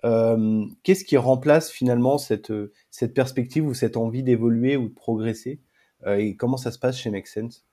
[0.05, 2.53] euh, qu'est-ce qui remplace finalement cette,
[2.91, 5.61] cette perspective ou cette envie d'évoluer ou de progresser
[6.07, 7.65] euh, et comment ça se passe chez Make Sense?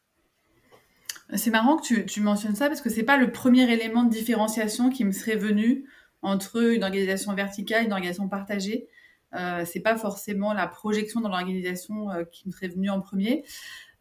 [1.35, 4.09] C'est marrant que tu, tu, mentionnes ça parce que c'est pas le premier élément de
[4.09, 5.85] différenciation qui me serait venu
[6.21, 8.87] entre une organisation verticale et une organisation partagée.
[9.35, 13.43] Euh, c'est pas forcément la projection dans l'organisation euh, qui me serait venue en premier.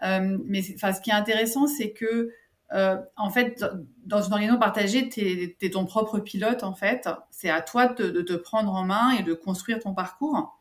[0.02, 2.30] Euh, mais ce qui est intéressant, c'est que
[2.72, 3.64] euh, en fait,
[4.04, 7.08] dans une organisation partagée, tu es, ton propre pilote, en fait.
[7.30, 10.58] C'est à toi de, te prendre en main et de construire ton parcours.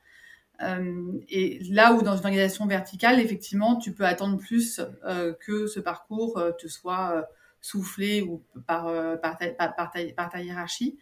[1.30, 4.80] Et là où dans une organisation verticale, effectivement, tu peux attendre plus
[5.40, 7.28] que ce parcours te soit
[7.62, 8.92] soufflé ou par
[9.40, 11.00] ta hiérarchie.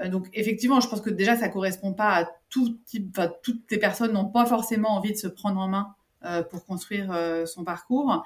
[0.00, 3.70] Euh, donc effectivement, je pense que déjà ça correspond pas à tout type, enfin toutes
[3.70, 7.46] les personnes n'ont pas forcément envie de se prendre en main euh, pour construire euh,
[7.46, 8.24] son parcours.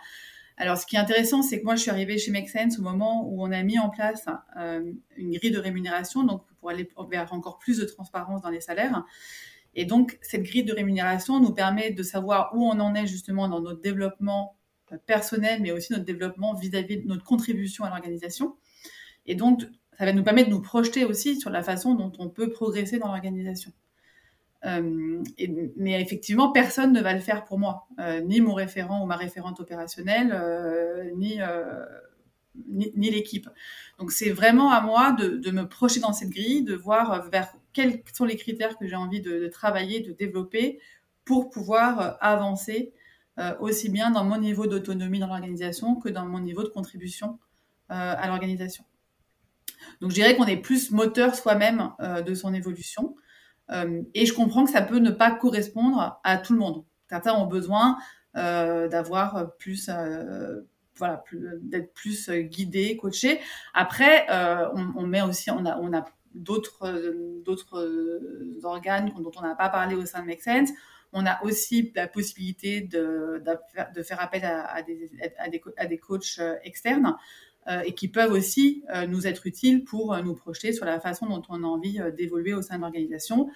[0.57, 2.83] Alors ce qui est intéressant, c'est que moi je suis arrivée chez Make Sense au
[2.83, 4.27] moment où on a mis en place
[5.17, 9.05] une grille de rémunération, donc pour aller vers encore plus de transparence dans les salaires.
[9.75, 13.49] Et donc cette grille de rémunération nous permet de savoir où on en est justement
[13.49, 14.55] dans notre développement
[15.07, 18.57] personnel, mais aussi notre développement vis-à-vis -vis de notre contribution à l'organisation.
[19.25, 19.63] Et donc
[20.01, 22.99] ça va nous permettre de nous projeter aussi sur la façon dont on peut progresser
[22.99, 23.71] dans l'organisation.
[24.65, 27.87] mais effectivement, personne ne va le faire pour moi,
[28.25, 30.33] ni mon référent ou ma référente opérationnelle,
[31.17, 31.39] ni,
[32.67, 33.47] ni, l'équipe.
[33.99, 38.03] Donc c'est vraiment à moi de, me projeter dans cette grille, de voir vers quels
[38.15, 40.81] sont les critères que j'ai envie de, travailler, de développer
[41.27, 42.95] pour pouvoir avancer
[43.61, 47.39] aussi bien dans mon niveau d'autonomie dans l'organisation que dans mon niveau de contribution
[47.91, 48.85] à l'organisation.
[50.01, 53.17] Donc je dirais qu'on est plus moteur soi-même euh, de son évolution.
[53.71, 56.85] Euh, et je comprends que ça peut ne pas correspondre à tout le monde.
[57.09, 57.99] Certains ont besoin
[58.37, 59.91] euh, d'avoir plus,
[60.97, 61.25] voilà,
[61.63, 63.41] d'être plus guidés, coachés.
[63.75, 64.27] Après,
[64.75, 69.95] on, met aussi, on a, on a d'autres, d'autres organes dont on n'a pas parlé
[69.95, 70.71] au sein de Make Sense.
[71.13, 73.43] On a aussi la possibilité de,
[74.05, 75.11] faire appel à, des,
[75.77, 77.17] à des coachs externes.
[77.71, 80.99] Euh, et qui peuvent aussi euh, nous être utiles pour euh, nous projeter sur la
[80.99, 83.49] façon dont on a envie d'évoluer au sein de l'organisation.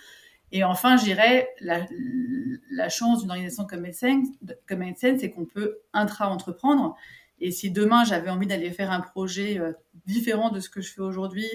[0.52, 4.28] Et enfin, je dirais, la, chance d'une organisation comme Medsense,
[4.68, 6.96] comme c'est qu'on peut intra-entreprendre.
[7.40, 9.60] Et si demain, j'avais envie d'aller faire un projet
[10.06, 11.48] différent de ce que je fais aujourd'hui,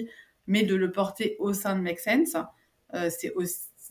[0.46, 2.36] mais de le porter au sein de Make Sense,
[2.92, 3.32] c'est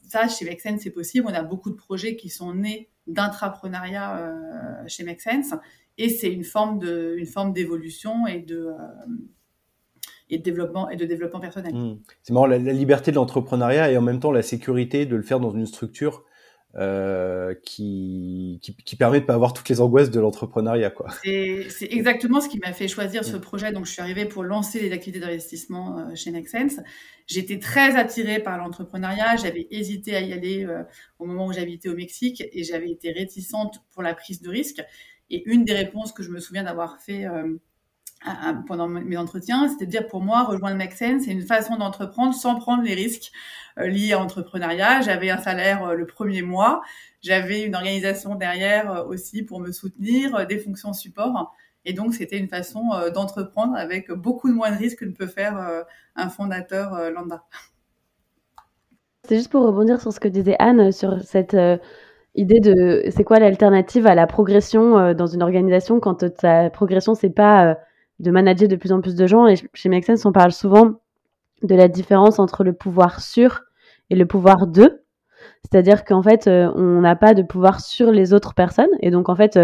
[0.09, 1.25] ça, chez Make Sense, c'est possible.
[1.27, 5.55] On a beaucoup de projets qui sont nés d'intrapreneuriat chez Make Sense
[5.99, 9.07] et c'est une forme de, une forme d'évolution et de euh,
[10.31, 11.73] et de développement et de développement personnel.
[11.73, 11.99] Hmm.
[12.23, 15.39] C'est marrant la, liberté de l'entrepreneuriat et en même temps la sécurité de le faire
[15.39, 16.23] dans une structure
[16.75, 21.07] euh, qui, qui, qui, permet de pas avoir toutes les angoisses de l'entrepreneuriat quoi.
[21.23, 23.41] C'est exactement ce qui m'a fait choisir ce hmm.
[23.41, 23.71] projet.
[23.71, 26.79] Donc je suis arrivée pour lancer les activités d'investissement euh, chez Nexense.
[27.25, 29.35] J'étais très attirée par l'entrepreneuriat.
[29.35, 30.67] J'avais hésité à y aller
[31.17, 34.81] au moment où j'habitais au Mexique et j'avais été réticente pour la prise de risque.
[35.29, 37.25] Et une des réponses que je me souviens d'avoir fait
[38.27, 42.33] euh, pendant mes entretiens, c'était de dire pour moi, rejoindre Maxen, c'est une façon d'entreprendre
[42.33, 43.31] sans prendre les risques
[43.77, 45.01] euh, liés à l'entrepreneuriat.
[45.01, 46.81] J'avais un salaire euh, le premier mois,
[47.21, 51.55] j'avais une organisation derrière aussi pour me soutenir, des fonctions support.
[51.85, 55.27] Et donc, c'était une façon d'entreprendre avec beaucoup de moins de risques que ne peut
[55.27, 57.45] faire un fondateur lambda.
[59.23, 61.55] C'est juste pour rebondir sur ce que disait Anne sur cette
[62.35, 66.69] idée de c'est quoi l'alternative à la progression euh, dans une organisation quand euh, ta
[66.69, 67.75] progression c'est pas euh,
[68.19, 69.47] de manager de plus en plus de gens?
[69.47, 70.93] Et chez Make on parle souvent
[71.63, 73.61] de la différence entre le pouvoir sur
[74.09, 75.03] et le pouvoir de.
[75.63, 79.35] C'est-à-dire qu'en fait on n'a pas de pouvoir sur les autres personnes et donc en
[79.35, 79.59] fait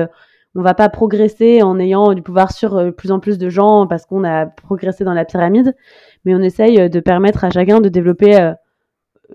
[0.56, 4.06] on va pas progresser en ayant du pouvoir sur plus en plus de gens parce
[4.06, 5.76] qu'on a progressé dans la pyramide
[6.24, 8.54] mais on essaye de permettre à chacun de développer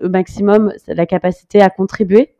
[0.01, 2.33] au maximum la capacité à contribuer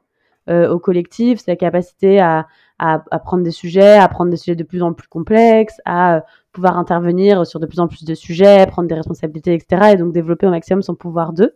[0.47, 2.47] au collectif, c'est la capacité à,
[2.82, 6.21] à, prendre des sujets, à prendre des sujets de plus en plus complexes, à euh,
[6.51, 9.91] pouvoir intervenir sur de plus en plus de sujets, prendre des responsabilités, etc.
[9.93, 11.54] Et donc développer au maximum son pouvoir d'eux.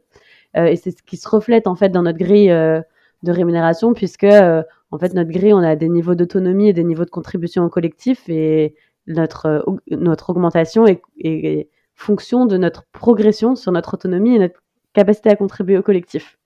[0.56, 4.24] Euh, et c'est ce qui se reflète en fait dans notre grille de rémunération, puisque
[4.24, 7.70] en fait notre grille, on a des niveaux d'autonomie et des niveaux de contribution au
[7.70, 8.76] collectif, et
[9.08, 14.62] notre notre augmentation est fonction de notre progression sur notre autonomie et notre
[14.94, 16.38] capacité à contribuer au collectif.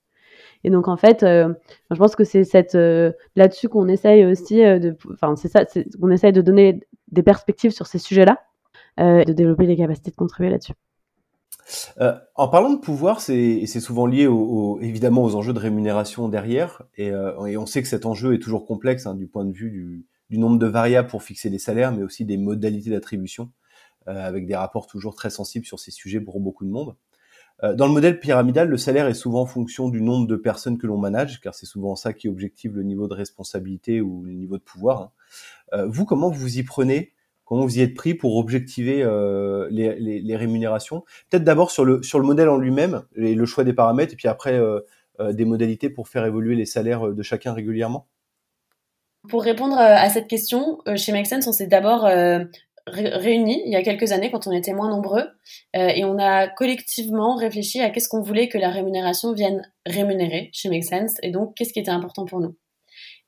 [0.63, 1.53] Et donc en fait, euh,
[1.89, 5.65] je pense que c'est cette euh, là-dessus qu'on essaye aussi euh, de, enfin c'est ça,
[5.99, 8.37] qu'on essaye de donner des perspectives sur ces sujets-là,
[8.97, 10.73] de développer les capacités de contribuer là-dessus.
[12.35, 14.27] en parlant de pouvoir, c'est souvent lié
[14.81, 18.65] évidemment aux enjeux de rémunération derrière, et, et, on sait que cet enjeu est toujours
[18.65, 22.03] complexe hein, du point de vue du, nombre de variables pour fixer les salaires, mais
[22.03, 23.49] aussi des modalités d'attribution,
[24.05, 26.95] avec des rapports toujours très sensibles sur ces sujets pour beaucoup de monde.
[27.63, 30.77] Euh, dans le modèle pyramidal, le salaire est souvent en fonction du nombre de personnes
[30.77, 34.33] que l'on manage, car c'est souvent ça qui objective le niveau de responsabilité ou le
[34.33, 35.01] niveau de pouvoir.
[35.01, 35.11] Hein.
[35.73, 37.13] Euh, vous, comment vous y prenez?
[37.43, 41.03] Comment vous y êtes pris pour objectiver euh, les, rémunérations?
[41.29, 44.15] Peut-être d'abord sur le, sur le modèle en lui-même, et le choix des paramètres, et
[44.15, 44.61] puis après
[45.31, 48.05] des modalités pour faire évoluer les salaires de chacun régulièrement?
[49.27, 52.07] Pour répondre à cette question, chez Make Sense, on s'est d'abord
[52.91, 55.27] réunis il y a quelques années quand on était moins nombreux
[55.75, 60.49] euh, et on a collectivement réfléchi à qu'est-ce qu'on voulait que la rémunération vienne rémunérer
[60.53, 62.57] chez Make Sense et donc qu'est-ce qui était important pour nous.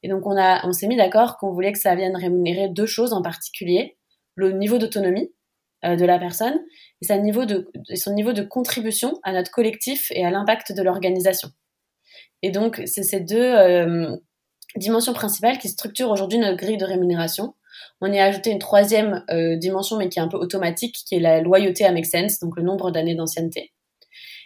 [0.03, 2.85] Et donc on a on s'est mis d'accord qu'on voulait que ça vienne rémunérer deux
[2.85, 3.97] choses en particulier
[4.35, 5.31] le niveau d'autonomie
[5.85, 6.59] euh, de la personne
[7.01, 11.49] et son niveau de contribution à notre collectif et à l'impact de l'organisation.
[12.41, 14.15] Et donc c'est ces deux euh,
[14.75, 17.53] dimensions principales qui structurent aujourd'hui notre grille de rémunération
[18.01, 21.15] on y a ajouté une troisième euh, dimension, mais qui est un peu automatique, qui
[21.15, 23.71] est la loyauté à Make Sense, donc le nombre d'années d'ancienneté.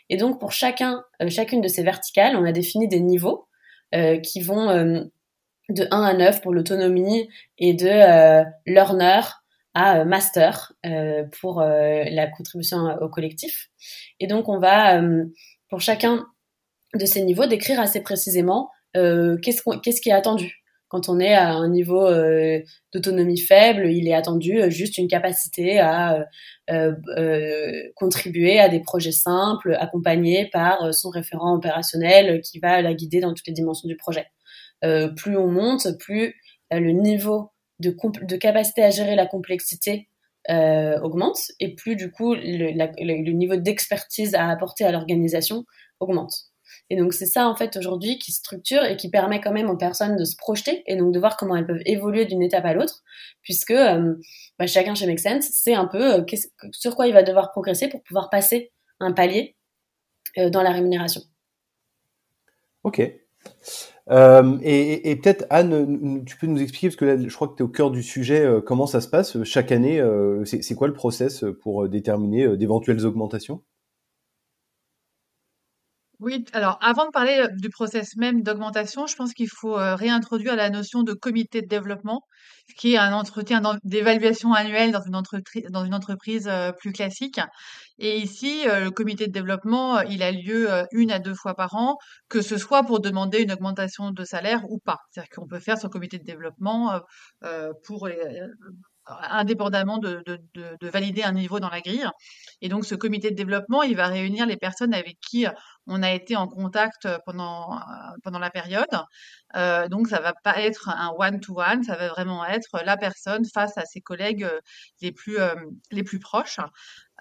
[0.10, 3.48] Et donc pour chacun, euh, chacune de ces verticales, on a défini des niveaux
[3.96, 4.68] euh, qui vont
[5.70, 9.22] de 1 à 9 pour l'autonomie et de learner
[9.74, 10.74] à master
[11.40, 13.70] pour la contribution au collectif.
[14.20, 15.02] Et donc on va
[15.70, 16.26] pour chacun
[16.94, 20.65] de ces niveaux, d'écrire assez précisément qu'est-ce, qu'est-ce qui est attendu.
[20.96, 22.62] Quand on est à un niveau euh,
[22.94, 26.26] d'autonomie faible, il est attendu euh, juste une capacité à
[26.70, 26.94] euh,
[27.98, 33.34] contribuer à des projets simples, accompagnés par son référent opérationnel qui va la guider dans
[33.34, 34.28] toutes les dimensions du projet.
[35.18, 36.34] plus on monte, plus
[36.72, 37.94] le niveau de,
[38.26, 40.08] de, capacité à gérer la complexité
[40.48, 45.66] augmente et plus du coup le niveau d'expertise à apporter à l'organisation
[46.00, 46.55] augmente.
[46.90, 49.78] Et donc c'est ça en fait aujourd'hui qui structure et qui permet quand même aux
[49.78, 52.74] personnes de se projeter et donc de voir comment elles peuvent évoluer d'une étape à
[52.74, 53.04] l'autre,
[53.42, 54.16] puisque euh,
[54.60, 56.26] bah, chacun chez Make Sense sait un peu euh,
[56.72, 59.56] sur quoi il va devoir progresser pour pouvoir passer un palier
[60.38, 61.22] euh, dans la rémunération.
[62.84, 63.00] Ok.
[63.00, 63.20] et,
[64.08, 67.70] peut-être Anne, tu peux nous expliquer, parce que là, je crois que tu es au
[67.70, 70.00] cœur du sujet, comment ça se passe chaque année
[70.46, 73.64] C'est quoi le process pour déterminer d'éventuelles augmentations?
[76.20, 80.70] Oui, alors avant de parler du process même d'augmentation, je pense qu'il faut réintroduire la
[80.70, 82.22] notion de comité de développement,
[82.78, 85.16] qui est un entretien d'évaluation annuelle dans une,
[85.94, 86.50] entreprise,
[86.80, 87.40] plus classique.
[88.00, 91.98] Et ici, le comité de développement, il a lieu une à deux fois par an,
[92.30, 95.00] que ce soit pour demander une augmentation de salaire ou pas.
[95.12, 97.00] C'est-à-dire qu'on peut faire son comité de développement
[97.86, 98.08] pour
[99.08, 102.08] indépendamment de, de, de, valider un niveau dans la grille.
[102.62, 105.46] Et donc, ce comité de développement, il va réunir les personnes avec qui
[105.88, 107.80] on a été en contact pendant,
[108.24, 108.86] pendant la période.
[109.56, 113.78] Euh, donc, ça va pas être un one-to-one, ça va vraiment être la personne face
[113.78, 114.48] à ses collègues
[115.02, 115.38] les plus,
[115.92, 116.60] les plus proches.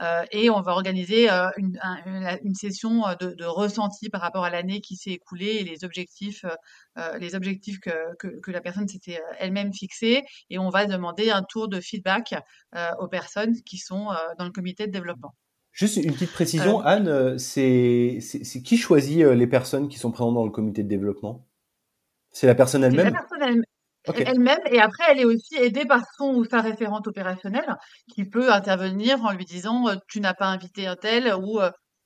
[0.03, 1.79] Euh, et on va organiser euh, une,
[2.43, 6.45] une, session euh, de, ressenti par rapport à l'année qui s'est écoulée et les objectifs,
[7.19, 10.25] les objectifs que, que, que la personne s'était elle-même fixés.
[10.51, 12.35] Et on va demander un tour de feedback
[12.99, 15.35] aux personnes qui sont dans le comité de développement.
[15.75, 18.21] Juste une petite précision, Anne, c'est
[18.65, 21.45] qui choisit les personnes qui sont présentes dans le comité de développement?
[22.31, 24.59] C'est la personne elle-même La personne elle-même.
[24.71, 27.77] Et après, elle est aussi aidée par son ou sa référente opérationnelle
[28.13, 31.61] qui peut intervenir en lui disant euh, tu n'as pas invité un tel ou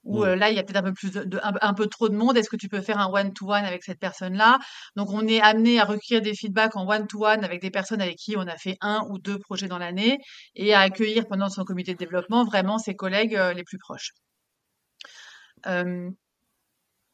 [0.06, 2.08] euh, ou euh, là il y a peut-être un peu plus de, un, peu trop
[2.08, 2.36] de monde.
[2.36, 4.58] Est-ce que tu peux faire un one-to-one avec cette personne-là?
[4.96, 8.36] Donc on est amené à recueillir des feedbacks en one-to-one avec des personnes avec qui
[8.36, 10.18] on a fait un ou deux projets dans l'année
[10.54, 14.12] et à accueillir pendant son comité de développement vraiment ses collègues les plus proches.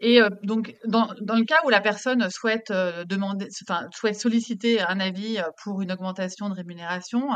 [0.07, 2.71] Et donc, dans, le cas où la personne souhaite
[3.91, 7.27] souhaite solliciter un avis pour une augmentation de rémunération,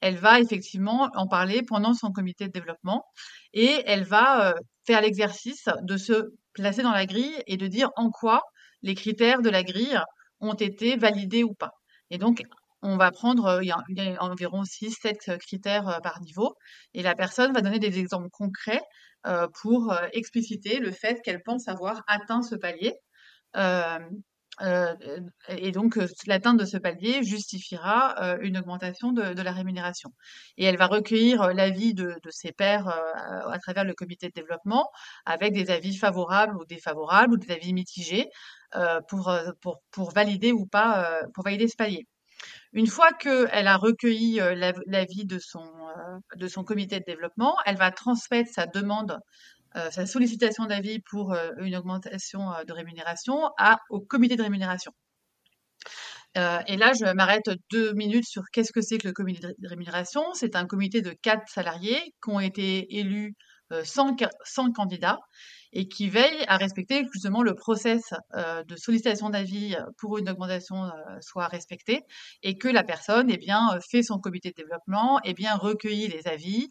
[0.00, 3.04] elle va effectivement en parler pendant son comité de développement
[3.52, 4.54] et elle va
[4.88, 8.42] faire l'exercice de se placer dans la grille et de dire en quoi
[8.82, 10.00] les critères de la grille
[10.40, 11.70] ont été validés ou pas.
[12.10, 12.42] Et donc,
[12.82, 16.54] on va prendre, il y a, il y a environ 6-7 critères par niveau,
[16.94, 18.82] et la personne va donner des exemples concrets
[19.26, 22.94] euh, pour euh, expliciter le fait qu'elle pense avoir atteint ce palier.
[23.56, 23.98] Euh,
[25.48, 30.10] et donc, l'atteinte de ce palier justifiera une augmentation de, la rémunération.
[30.56, 34.88] Et elle va recueillir l'avis de, ses pairs à travers le comité de développement,
[35.26, 38.30] avec des avis favorables ou défavorables ou des avis mitigés
[39.08, 42.06] pour, pour, pour valider ou pas, pour valider ce palier.
[42.76, 44.38] Une fois qu'elle a recueilli
[44.86, 45.64] l'avis de, son,
[46.36, 49.18] de son comité de développement, elle va transmettre sa demande,
[49.74, 53.50] sa sollicitation d'avis pour une augmentation de rémunération
[53.88, 54.92] au comité de rémunération.
[56.34, 60.22] et là, je m'arrête deux minutes sur qu'est-ce que c'est que le comité de rémunération.
[60.34, 63.36] C'est un comité de quatre salariés qui ont été élus
[63.84, 65.18] sans, sans candidats
[65.76, 70.30] et qui veille à respecter justement le process euh, de sollicitation d'avis euh, pour une
[70.30, 70.88] augmentation euh,
[71.20, 72.00] soit respecté
[72.42, 76.26] et que la personne ait bien fait son comité de développement, ait bien recueilli les
[76.28, 76.70] avis,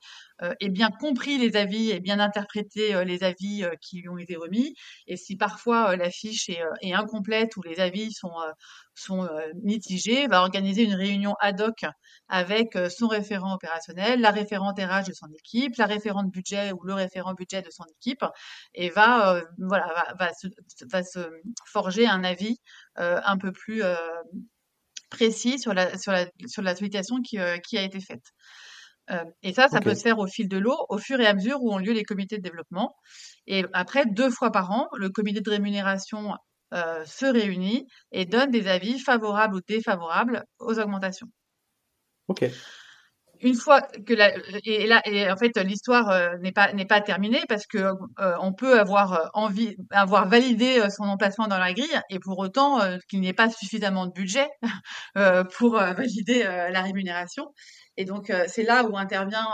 [0.60, 4.74] ait bien compris les avis, ait bien interprété les avis qui lui ont été remis.
[5.08, 8.34] Et si parfois la fiche est, est, incomplète ou les avis sont,
[8.96, 9.30] sont
[9.64, 11.86] mitigés, va organiser une réunion ad hoc
[12.28, 16.94] avec son référent opérationnel, la référente RH de son équipe, la référente budget ou le
[16.94, 18.26] référent budget de son équipe
[18.74, 20.34] et va, voilà, va,
[21.04, 21.20] se,
[21.66, 22.58] forger un avis
[22.96, 23.84] un peu plus
[25.10, 28.24] précis sur la, sur la, sur la sollicitation qui, qui a été faite.
[29.44, 31.62] et ça, ça peut se faire au fil de l'eau, au fur et à mesure
[31.62, 32.96] où ont lieu les comités de développement.
[33.48, 36.36] Et après, deux fois par an, le comité de rémunération
[36.72, 41.28] se réunit et donne des avis favorables ou défavorables aux augmentations.
[42.28, 42.46] Ok
[43.42, 44.32] une fois que la,
[44.66, 48.36] et là et en fait l'histoire euh, n'est pas n'est pas terminée parce que euh,
[48.40, 52.80] on peut avoir euh, envie avoir validé son emplacement dans la grille et pour autant
[53.10, 54.48] qu'il n'y ait pas suffisamment de budget
[55.58, 57.46] pour valider la rémunération.
[57.98, 59.48] Et donc c'est là où intervient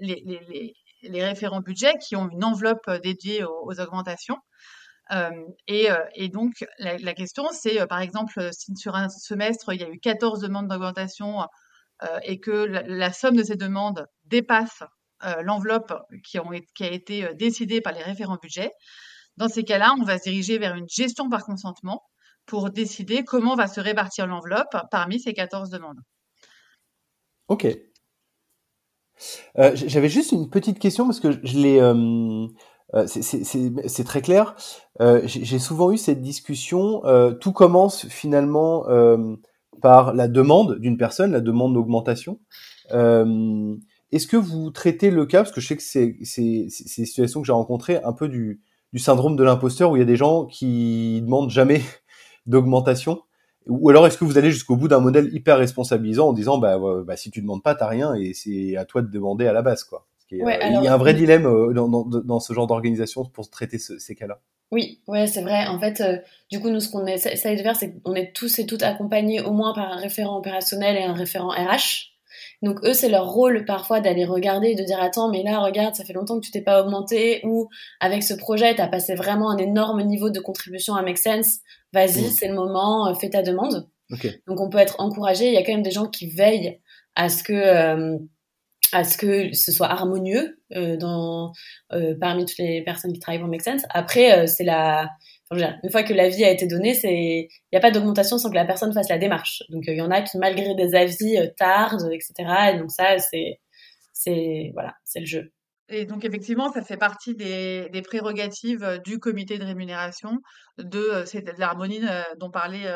[0.00, 4.38] les, les, les, référents budget qui ont une enveloppe dédiée aux, augmentations.
[5.68, 9.88] Et, et, donc, la, question, c'est, par exemple, si sur un semestre, il y a
[9.88, 11.40] eu 14 demandes d'augmentation
[12.24, 14.82] et que la, somme de ces demandes dépasse
[15.42, 18.72] l'enveloppe qui, a été décidée par les référents budget,
[19.36, 22.02] dans ces cas-là, on va se diriger vers une gestion par consentement
[22.46, 26.00] pour décider comment va se répartir l'enveloppe parmi ces 14 demandes.
[27.48, 27.66] Ok.
[29.58, 31.80] Euh, j'avais juste une petite question parce que je l'ai.
[31.80, 32.46] Euh,
[32.94, 34.54] euh, c'est très clair.
[35.24, 37.02] J'ai souvent eu cette discussion.
[37.40, 38.84] tout commence finalement
[39.80, 42.38] par la demande d'une personne, la demande d'augmentation.
[42.90, 46.68] Est-ce que vous traitez le cas, parce que je sais que c'est ces
[47.06, 48.60] situations que j'ai rencontrées, un peu du,
[48.92, 51.82] du syndrome de l'imposteur où il y a des gens qui demandent jamais
[52.46, 53.22] d'augmentation?
[53.66, 56.78] Ou alors est-ce que vous allez jusqu'au bout d'un modèle hyper responsabilisant en disant bah,
[57.06, 59.62] bah si tu demandes pas t'as rien et c'est à toi de demander à la
[59.62, 63.24] base quoi il y a un vrai dilemme euh, dans, dans, dans, ce genre d'organisation
[63.24, 64.40] pour traiter ces cas-là.
[64.70, 65.66] Oui, ouais, c'est vrai.
[65.66, 66.18] En fait, euh,
[66.50, 69.40] du coup, nous, ce qu'on essaie de faire, c'est qu'on est tous et toutes accompagnés
[69.40, 72.14] au moins par un référent opérationnel et un référent RH.
[72.62, 75.94] Donc eux, c'est leur rôle parfois d'aller regarder et de dire attends, mais là, regarde,
[75.94, 77.68] ça fait longtemps que tu t'es pas augmenté ou
[78.00, 81.58] avec ce projet, tu as passé vraiment un énorme niveau de contribution à Make Sense.
[81.92, 82.30] Vas-y, mm.
[82.30, 83.88] c'est le moment, euh, fais ta demande.
[84.46, 85.48] Donc on peut être encouragé.
[85.48, 86.80] Il y a quand même des gens qui veillent
[87.14, 88.18] à ce que euh,
[88.94, 91.52] à ce que ce soit harmonieux euh, dans
[92.20, 93.82] parmi toutes les personnes qui travaillent pour Make Sense.
[93.90, 95.10] Après, c'est la
[95.50, 98.54] une fois que l'avis a été donné, c'est il n'y a pas d'augmentation sans que
[98.54, 99.62] la personne fasse la démarche.
[99.68, 102.72] Donc il y en a qui malgré des avis euh, tardent, etc.
[102.74, 103.60] Et donc ça c'est
[104.12, 105.52] c'est voilà c'est le jeu.
[105.90, 110.40] Et donc effectivement, ça fait partie des, des prérogatives euh, du comité de rémunération
[110.78, 112.00] de, euh, de l'harmonie
[112.38, 112.86] dont parlait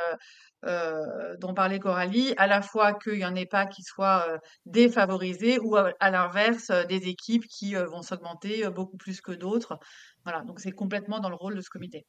[0.67, 4.27] euh, dont parlait Coralie, à la fois qu'il n'y en ait pas qui soient
[4.67, 9.79] défavorisés ou à, à l'inverse des équipes qui vont s'augmenter beaucoup plus que d'autres.
[10.25, 12.07] Voilà, donc c'est complètement dans le rôle de ce comité.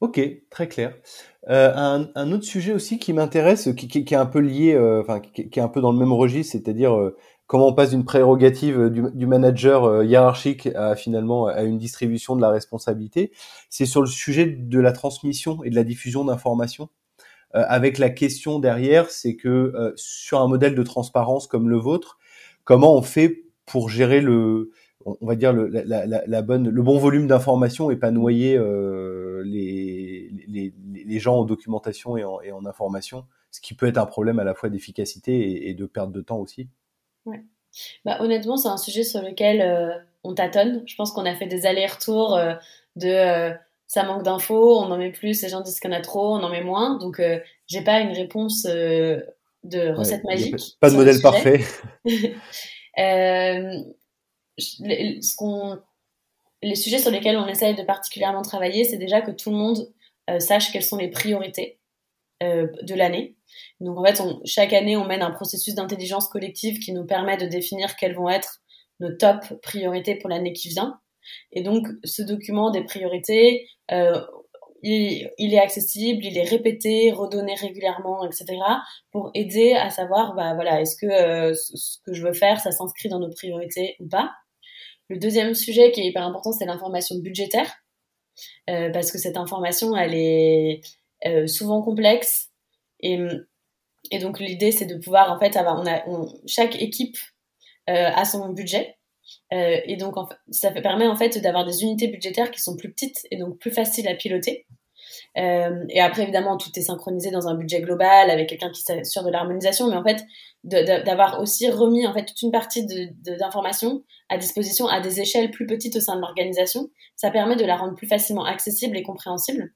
[0.00, 0.18] Ok,
[0.48, 0.96] très clair.
[1.50, 1.72] Euh,
[2.14, 5.58] un, autre sujet aussi qui m'intéresse, qui, est un peu lié, euh, enfin qui, est
[5.58, 7.18] un peu dans le même registre, c'est-à-dire euh,
[7.50, 12.48] comment on passe d'une prérogative du, manager hiérarchique à finalement à une distribution de la
[12.48, 13.32] responsabilité.
[13.68, 16.90] C'est sur le sujet de la transmission et de la diffusion d'informations.
[17.52, 22.18] avec la question derrière, c'est que sur un modèle de transparence comme le vôtre,
[22.62, 24.70] comment on fait pour gérer le,
[25.04, 30.30] on va dire le, la, bonne, le bon volume d'informations et pas noyer euh, les,
[30.48, 34.38] les, gens en documentation et en, et en, information, ce qui peut être un problème
[34.38, 36.68] à la fois d'efficacité et, de perte de temps aussi.
[37.26, 37.42] Ouais.
[38.04, 40.82] Bah, honnêtement, c'est un sujet sur lequel euh, on tâtonne.
[40.86, 42.54] Je pense qu'on a fait des allers-retours euh,
[42.96, 43.52] de
[43.86, 46.36] ça manque d'infos, on en met plus, les gens disent qu'il y en a trop,
[46.36, 46.96] on en met moins.
[46.98, 47.20] Donc,
[47.66, 50.76] j'ai pas une réponse de recette magique.
[50.78, 51.60] Pas de modèle parfait.
[54.60, 55.80] ce qu'on,
[56.62, 59.88] les sujets sur lesquels on essaye de particulièrement travailler, c'est déjà que tout le monde
[60.28, 61.79] euh, sache quelles sont les priorités
[62.42, 63.36] euh, de l'année.
[63.80, 67.46] Donc en fait, chaque année, on mène un processus d'intelligence collective qui nous permet de
[67.46, 68.60] définir quelles vont être
[69.00, 71.00] nos top priorités pour l'année qui vient.
[71.52, 74.20] Et donc ce document des priorités, euh,
[74.82, 78.56] il, il, est accessible, il est répété, redonné régulièrement, etc.
[79.10, 83.08] pour aider à savoir, bah voilà, est-ce que ce que je veux faire, ça s'inscrit
[83.08, 84.30] dans nos priorités ou pas.
[85.10, 87.70] Le deuxième sujet qui est hyper important, c'est l'information budgétaire,
[88.70, 90.80] euh, parce que cette information, elle est
[91.26, 92.50] euh, souvent complexe.
[93.00, 93.18] Et,
[94.20, 96.02] donc l'idée, c'est de pouvoir, en fait, avoir, on a,
[96.46, 97.16] chaque équipe
[97.88, 98.96] euh, a son budget.
[99.52, 100.16] et donc,
[100.50, 103.70] ça permet en fait d'avoir des unités budgétaires qui sont plus petites et donc plus
[103.70, 104.66] faciles à piloter.
[105.38, 109.24] Euh, et après, évidemment, tout est synchronisé dans un budget global avec quelqu'un qui s'assure
[109.24, 110.24] de l'harmonisation, mais en fait,
[110.64, 112.86] d'avoir aussi remis en fait toute une partie
[113.38, 117.64] d'informations à disposition à des échelles plus petites au sein de l'organisation, ça permet de
[117.64, 119.72] la rendre plus facilement accessible et compréhensible.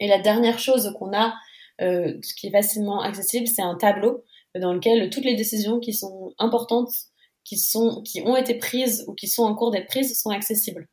[0.00, 1.34] Et la dernière chose qu'on a,
[1.80, 4.24] euh, ce qui est facilement accessible, c'est un tableau
[4.58, 6.90] dans lequel toutes les décisions qui sont importantes,
[7.44, 10.88] qui sont, qui ont été prises ou qui sont en cours d'être prises, sont accessibles.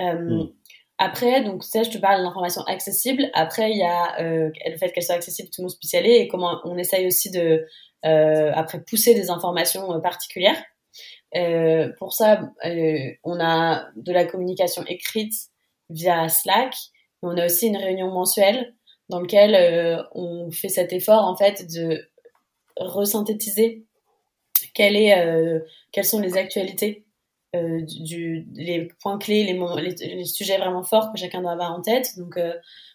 [0.00, 0.52] Euh, hmm.
[0.98, 3.30] Après, donc ça, je te parle d'informations accessibles.
[3.32, 6.28] Après, il y a euh, le fait qu'elles soient accessibles tout le monde spécialisé et
[6.28, 7.64] comment on essaye aussi de
[8.04, 10.60] euh, après pousser des informations euh, particulières.
[11.36, 15.34] Euh, pour ça, euh, on a de la communication écrite
[15.90, 16.74] via Slack.
[17.22, 18.74] On a aussi une réunion mensuelle
[19.08, 22.08] dans laquelle euh, on fait cet effort en fait de
[22.76, 23.84] resynthétiser
[24.80, 25.60] est,
[25.90, 27.04] quelles sont les actualités
[27.56, 27.80] euh,
[28.54, 32.10] les points clés, les, sujets vraiment forts que chacun doit avoir en tête.
[32.18, 32.52] Donc, euh,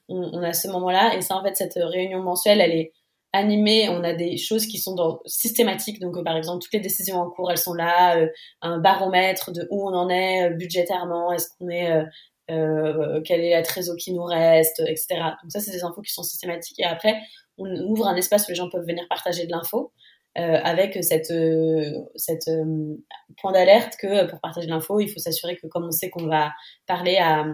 [0.09, 1.15] on, a ce moment-là.
[1.15, 2.93] Et ça, en fait, cette réunion mensuelle, elle est
[3.31, 5.99] animé, on a des choses qui sont systématiques.
[5.99, 8.23] Donc, par exemple, toutes les décisions en cours, elles sont là,
[8.61, 12.03] un baromètre de où on en est budgétairement, est-ce qu'on est,
[12.47, 15.07] quelle est la trésor qui nous reste, etc.
[15.41, 16.79] Donc ça, c'est des infos qui sont systématiques.
[16.79, 17.19] Et après,
[17.57, 19.91] on ouvre un espace où les gens peuvent venir partager de l'info.
[20.39, 21.91] Euh, avec cette, euh,
[22.47, 22.95] euh,
[23.39, 26.51] point d'alerte que pour partager l'info, il faut s'assurer que comme on sait qu'on va
[26.87, 27.45] parler à,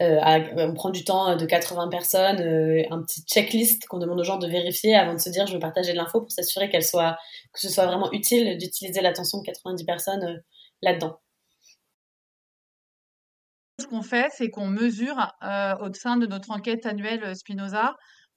[0.00, 2.40] à, on prend du temps de 80 personnes,
[2.90, 5.58] un petit checklist qu'on demande aux gens de vérifier avant de se dire je veux
[5.58, 7.16] partager de l'info pour s'assurer qu'elle soit
[7.54, 10.42] que ce soit vraiment utile d'utiliser l'attention de 90 personnes
[10.82, 11.18] là-dedans.
[13.88, 15.16] Qu'on fait, c'est qu'on mesure
[15.80, 17.94] au sein de notre enquête annuelle Spinoza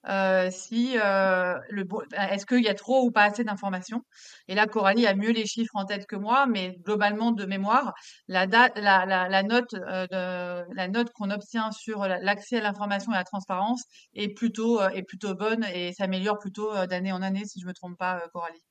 [0.07, 1.83] euh, si euh, le
[2.31, 4.01] est-ce qu'il y a trop ou pas assez d'informations
[4.47, 7.93] Et là, Coralie a mieux les chiffres en tête que moi, mais globalement de mémoire,
[8.27, 8.69] la, la,
[9.05, 13.83] la, la note, euh, la note qu'on obtient sur l'accès à l'information et la transparence
[14.13, 17.97] est plutôt est plutôt bonne et s'améliore plutôt d'année en année, si je me trompe
[17.97, 18.63] pas, Coralie.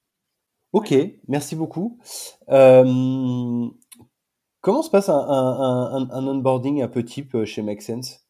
[0.73, 0.95] Ok,
[1.29, 1.99] merci beaucoup.
[4.61, 8.27] Comment se passe un, onboarding un peu type chez Make Sense?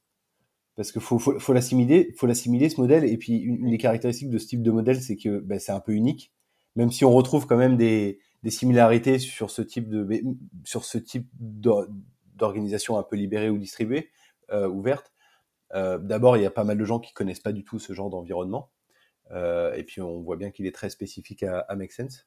[0.76, 3.04] Parce qu'il faut, l'assimiler, ce modèle.
[3.04, 5.80] Et puis une, des caractéristiques de ce type de modèle, c'est que ben, c'est un
[5.80, 6.32] peu unique,
[6.76, 10.06] même si on retrouve quand même des, des similarités sur ce type de
[11.04, 14.10] type d'organisation un peu libérée ou distribuée,
[14.52, 15.12] euh, ouverte.
[15.74, 17.92] Euh, D'abord, il y a pas mal de gens qui connaissent pas du tout ce
[17.92, 18.70] genre d'environnement.
[19.32, 22.26] Euh, et puis on voit bien qu'il est très spécifique à, à Make Sense.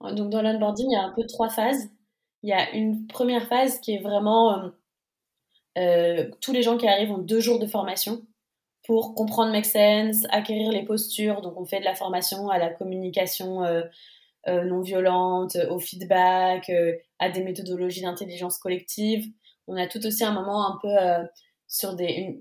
[0.00, 1.90] Donc dans l'onboarding, il y a un peu trois phases.
[2.42, 4.68] Il y a une première phase qui est vraiment euh,
[5.78, 8.22] euh, tous les gens qui arrivent ont deux jours de formation
[8.86, 11.42] pour comprendre Make Sense, acquérir les postures.
[11.42, 13.82] Donc, on fait de la formation à la communication euh,
[14.46, 16.72] non violente, au feedback,
[17.18, 19.26] à des méthodologies d'intelligence collective.
[19.66, 21.28] On a tout aussi un moment un peu
[21.66, 22.38] sur des,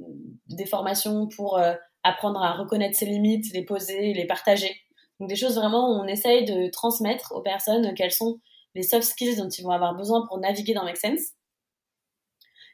[0.47, 1.59] des formations pour
[2.03, 4.73] apprendre à reconnaître ses limites, les poser, les partager.
[5.19, 8.39] Donc, des choses vraiment où on essaye de transmettre aux personnes quels sont
[8.78, 11.34] les soft skills dont ils vont avoir besoin pour naviguer dans Make Sense.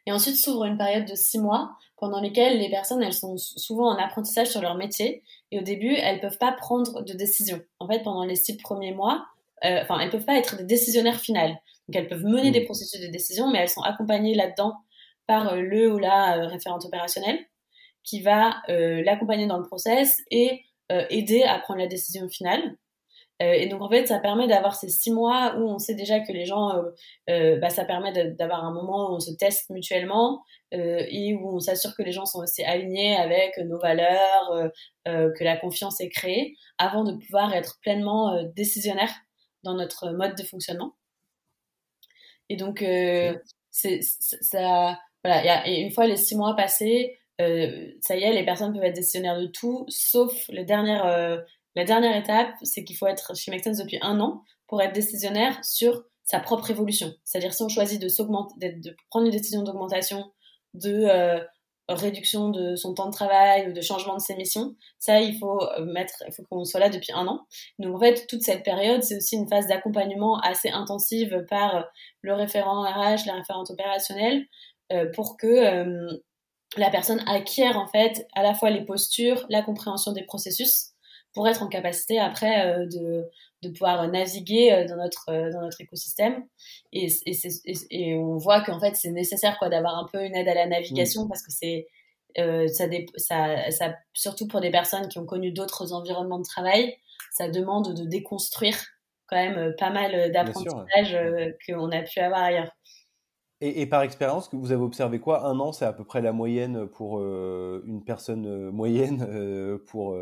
[0.06, 3.88] Et ensuite s'ouvre une période de six mois pendant lesquelles les personnes, elles sont souvent
[3.88, 5.24] en apprentissage sur leur métier.
[5.52, 7.62] Et au début, elles peuvent pas prendre de décision.
[7.80, 9.26] En fait, pendant les six premiers mois,
[9.64, 11.58] euh, enfin, elles peuvent pas être des décisionnaires finales.
[11.88, 12.54] Donc, elles peuvent mener mmh.
[12.54, 14.74] des processus de décision, mais elles sont accompagnées là-dedans
[15.28, 17.40] par euh, le ou la euh, référente opérationnelle
[18.04, 22.76] qui va l'accompagner dans le process et aider à prendre la décision finale.
[23.42, 26.20] Euh, et donc en fait, ça permet d'avoir ces six mois où on sait déjà
[26.20, 26.84] que les gens, euh,
[27.30, 30.44] euh, bah, ça permet d'avoir un moment où on se teste mutuellement
[30.76, 34.72] et où on s'assure que les gens sont aussi alignés avec nos valeurs,
[35.06, 39.12] que la confiance est créée, avant de pouvoir être pleinement décisionnaire
[39.62, 40.96] dans notre mode de fonctionnement.
[42.50, 42.84] Et donc,
[43.70, 48.74] c'est ça, voilà, et une fois les six mois passés, ça y est, les personnes
[48.74, 51.44] peuvent être décisionnaires de tout, sauf les dernières
[51.76, 55.64] la dernière étape, c'est qu'il faut être chez Make depuis un an pour être décisionnaire
[55.64, 57.14] sur sa propre évolution.
[57.24, 58.08] C'est-à-dire si on choisit de,
[59.10, 60.32] prendre une décision d'augmentation,
[60.74, 61.40] de euh,
[61.90, 65.62] réduction de son temps de travail ou de changement de ses missions, ça, il faut
[65.62, 67.46] euh, mettre, il faut qu'on soit là depuis un an.
[67.80, 71.86] Donc en fait, toute cette période, c'est aussi une phase d'accompagnement assez intensive par
[72.22, 74.46] le référent RH, la référente opérationnelle,
[74.92, 76.22] euh, pour que
[76.78, 80.93] la personne acquiert en fait à la fois les postures, la compréhension des processus
[81.34, 83.26] pour être en capacité après euh, de,
[83.64, 86.46] de pouvoir naviguer euh, dans notre, euh, dans notre écosystème.
[86.92, 87.38] Et, et,
[87.90, 90.68] et on voit qu'en fait, c'est nécessaire quoi, d'avoir un peu une aide à la
[90.68, 91.88] navigation parce que c'est
[92.38, 92.86] euh, ça,
[93.18, 96.98] ça, ça, surtout pour des personnes qui ont connu d'autres environnements de travail,
[97.32, 98.78] ça demande de déconstruire
[99.28, 101.18] quand même pas mal d'apprentissages
[101.66, 102.72] qu'on a pu avoir ailleurs.
[103.62, 105.46] Et, et, par expérience, vous avez observé quoi?
[105.46, 110.18] Un an, c'est à peu près la moyenne pour une personne moyenne pour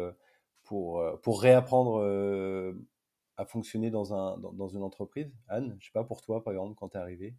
[0.71, 2.71] pour, euh, pour réapprendre euh,
[3.35, 6.75] à fonctionner dans, un, dans, une entreprise Anne, je sais pas pour toi, par exemple,
[6.75, 7.35] quand tu es arrivée.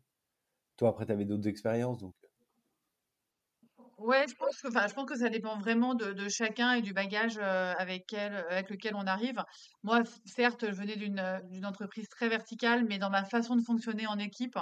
[0.76, 1.98] Toi, après, tu avais d'autres expériences.
[1.98, 2.14] Donc...
[2.22, 3.82] Euh.
[3.96, 7.38] Ouais, je pense, que, je pense que ça dépend vraiment de, chacun et du bagage
[7.38, 9.42] avec, avec lequel on arrive.
[9.82, 14.18] Moi, certes, je venais d'une entreprise très verticale, mais dans ma façon de fonctionner en
[14.18, 14.58] équipe,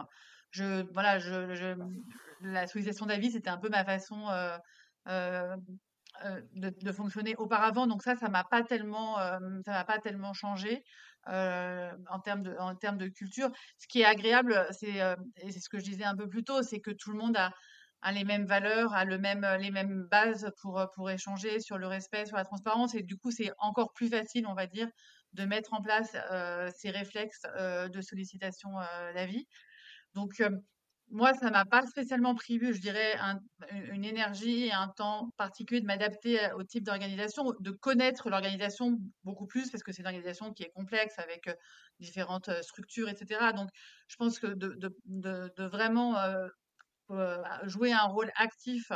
[0.52, 1.74] je, voilà, je,
[2.42, 4.28] la sollicitation d'avis, c'était un peu ma façon
[5.08, 5.56] euh,
[6.54, 7.86] de, fonctionner auparavant.
[7.86, 10.82] Donc ça, ça m'a pas tellement, euh, ça m'a pas tellement changé
[11.28, 13.50] euh, en termes de, en termes de culture.
[13.78, 15.00] Ce qui est agréable, c'est,
[15.36, 17.52] c'est ce que je disais un peu plus tôt, c'est que tout le monde a,
[18.02, 21.86] a les mêmes valeurs, a le même, les mêmes bases pour, pour échanger sur le
[21.86, 22.94] respect, sur la transparence.
[22.94, 24.88] Et du coup, c'est encore plus facile, on va dire,
[25.34, 26.16] de mettre en place
[26.76, 28.70] ces réflexes de sollicitation
[29.14, 29.46] d'avis.
[30.14, 30.42] Donc,
[31.10, 33.16] moi, ça m'a pas spécialement prévu, je dirais,
[33.92, 39.46] une énergie et un temps particulier de m'adapter au type d'organisation, de connaître l'organisation beaucoup
[39.46, 41.50] plus, parce que c'est une organisation qui est complexe avec
[41.98, 43.52] différentes structures, etc.
[43.54, 43.68] Donc,
[44.08, 46.16] je pense que de, vraiment
[47.64, 48.92] jouer un rôle actif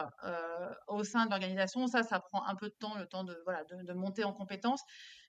[0.86, 3.64] au sein de l'organisation, ça, ça prend un peu de temps, le temps de, voilà,
[3.64, 4.82] de, monter en compétences.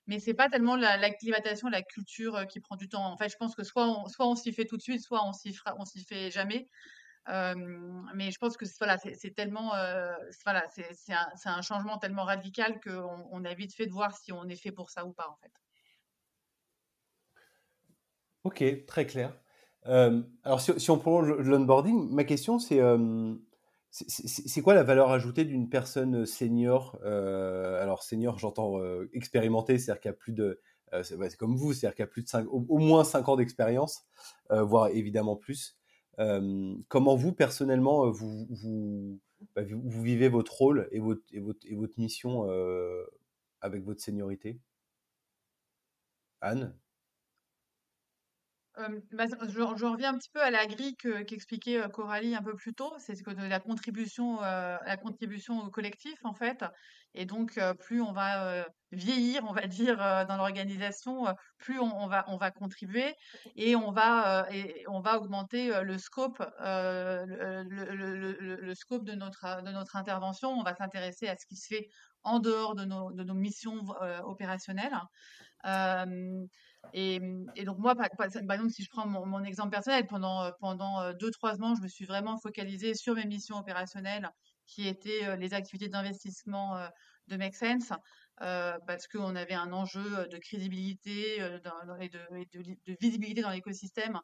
[0.06, 3.04] Mais c'est pas tellement l'acclimatation, la, culture qui prend du temps.
[3.04, 5.24] En fait, je pense que soit on, soit on s'y fait tout de suite, soit
[5.26, 6.68] on s'y on s'y fait jamais.
[7.26, 9.70] mais je pense que voilà, c'est tellement,
[10.44, 14.32] voilà, c'est un, un, changement tellement radical qu'on on a vite fait de voir si
[14.32, 15.52] on est fait pour ça ou pas, en fait.
[18.44, 19.36] Ok, très clair.
[19.84, 22.80] alors, si, on prolonge l'onboarding, ma question, c'est
[24.08, 28.80] c'est quoi la valeur ajoutée d'une personne senior Alors senior, j'entends
[29.12, 30.60] expérimenté, c'est-à-dire qu'il y a plus de,
[31.02, 34.04] c'est comme vous, c'est-à-dire qu'il a plus de 5, au, moins 5 ans d'expérience,
[34.50, 35.78] voire évidemment plus.
[36.88, 39.20] comment vous personnellement vous,
[39.54, 42.44] bah, vous, vous, vivez votre rôle et votre, et votre, et votre mission
[43.60, 44.60] avec votre seniorité?
[46.40, 46.74] Anne?
[49.12, 52.92] Bah, je, reviens un petit peu à la grille qu'expliquait Coralie un peu plus tôt,
[52.98, 56.64] c'est que la contribution, la contribution au collectif en fait.
[57.14, 61.24] Et donc plus on va vieillir, on va dire dans l'organisation,
[61.56, 63.14] plus on, va on va contribuer
[63.56, 64.46] et on va
[64.88, 67.64] on va augmenter le scope le,
[68.74, 70.50] scope de notre de notre intervention.
[70.50, 71.88] On va s'intéresser à ce qui se fait
[72.24, 73.82] en dehors de nos missions
[74.24, 75.00] opérationnelles.
[76.92, 77.20] Et,
[77.64, 81.74] donc moi, par, exemple, si je prends mon, exemple personnel, pendant, pendant deux, trois ans,
[81.74, 84.30] je me suis vraiment focalisée sur mes missions opérationnelles
[84.66, 86.76] qui étaient les activités d'investissement
[87.28, 87.92] de Make Sense.
[88.38, 94.20] parce qu'on avait un enjeu de crédibilité et, de, visibilité dans l'écosystème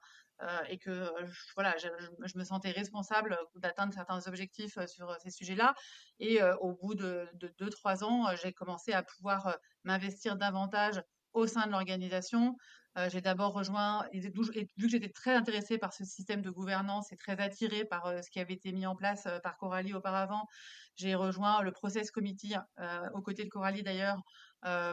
[0.68, 1.08] et que
[1.54, 1.88] voilà, je,
[2.24, 5.74] je, me sentais responsable d'atteindre certains objectifs sur ces sujets-là.
[6.18, 7.28] Et au bout de
[7.60, 11.00] 2-3 ans, j'ai commencé à pouvoir m'investir davantage
[11.32, 12.56] au sein de l'organisation.
[12.98, 17.16] Euh, j'ai d'abord rejoint, vu que j'étais très intéressée par ce système de gouvernance et
[17.16, 20.46] très attirée par euh, ce qui avait été mis en place euh, par Coralie auparavant,
[20.96, 22.54] j'ai rejoint le Process Committee,
[23.14, 24.20] aux côtés de Coralie d'ailleurs,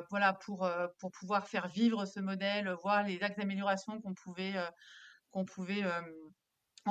[0.10, 4.54] voilà, pour, pour pouvoir faire vivre ce modèle, voir les axes d'amélioration qu'on pouvait,
[5.32, 5.84] qu'on pouvait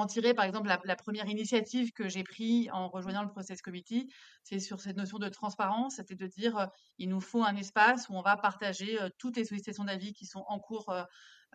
[0.06, 4.08] tirer, par exemple, la, première initiative que j'ai prise en rejoignant le Process Committee,
[4.42, 6.66] c'est sur cette notion de transparence, c'était de dire euh,
[6.98, 10.26] il nous faut un espace où on va partager euh, toutes les sollicitations d'avis qui
[10.26, 10.90] sont en cours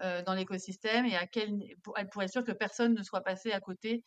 [0.01, 3.59] euh, dans l'écosystème et à quel, pour, être sûr que personne ne soit passé à
[3.59, 4.03] côté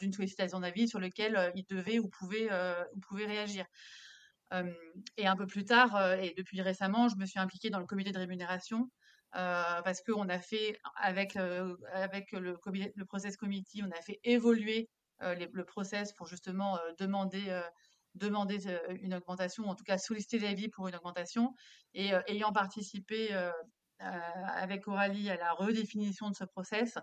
[0.00, 2.48] d'une sollicitation d'avis sur lequel il devait ou pouvait,
[2.94, 3.66] ou pouvait réagir.
[5.18, 8.10] et un peu plus tard, et depuis récemment, je me suis impliquée dans le comité
[8.10, 9.01] de rémunération euh,
[9.32, 11.36] parce qu'on a fait, avec,
[11.92, 12.56] avec le,
[13.06, 14.88] process committee, on a fait évoluer
[15.22, 18.58] euh, le process pour justement euh, demander
[19.00, 21.54] une augmentation, en tout cas solliciter l'avis pour une augmentation.
[21.94, 23.34] Et ayant participé
[23.98, 26.98] avec Coralie à la redéfinition de ce process,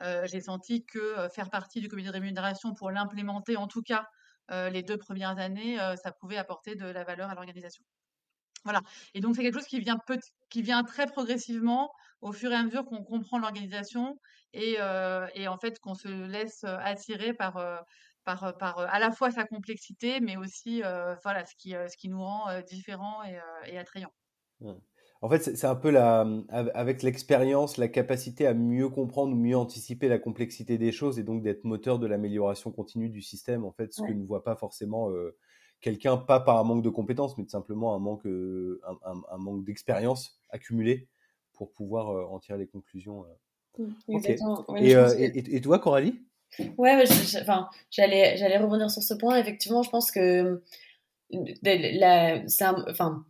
[0.00, 4.06] j'ai senti que faire partie du comité de rémunération pour l'implémenter, en tout cas
[4.48, 7.84] les deux premières années, ça pouvait apporter de la valeur à l'organisation.
[8.64, 8.80] Voilà.
[9.14, 9.98] Et donc, c'est quelque chose qui vient,
[10.50, 11.90] qui vient très progressivement
[12.20, 14.18] au fur et à mesure qu'on comprend l'organisation
[14.54, 17.76] et, euh, et, en fait qu'on se laisse euh, attirer par, euh,
[18.24, 20.82] par, par à la fois sa complexité, mais aussi
[21.22, 24.12] voilà, ce, qui, ce qui nous rend différents et, et attrayants.
[25.20, 29.56] En fait, c'est un peu la, avec l'expérience, la capacité à mieux comprendre ou mieux
[29.56, 33.72] anticiper la complexité des choses et donc d'être moteur de l'amélioration continue du système, en
[33.72, 35.10] fait, ce que ne voit pas forcément
[35.84, 40.40] quelqu'un, pas par un manque de compétences, mais simplement un manque, euh, un, manque d'expérience
[40.48, 41.06] accumulée
[41.52, 43.26] pour pouvoir euh, en tirer les conclusions.
[43.78, 43.84] Euh.
[44.08, 44.20] Mmh,
[44.80, 46.22] et, toi, Coralie?
[46.78, 47.04] Ouais,
[47.42, 49.36] enfin, j'allais, j'allais rebondir sur ce point.
[49.36, 50.62] Effectivement, je pense que
[51.62, 52.42] la,
[52.88, 53.26] enfin,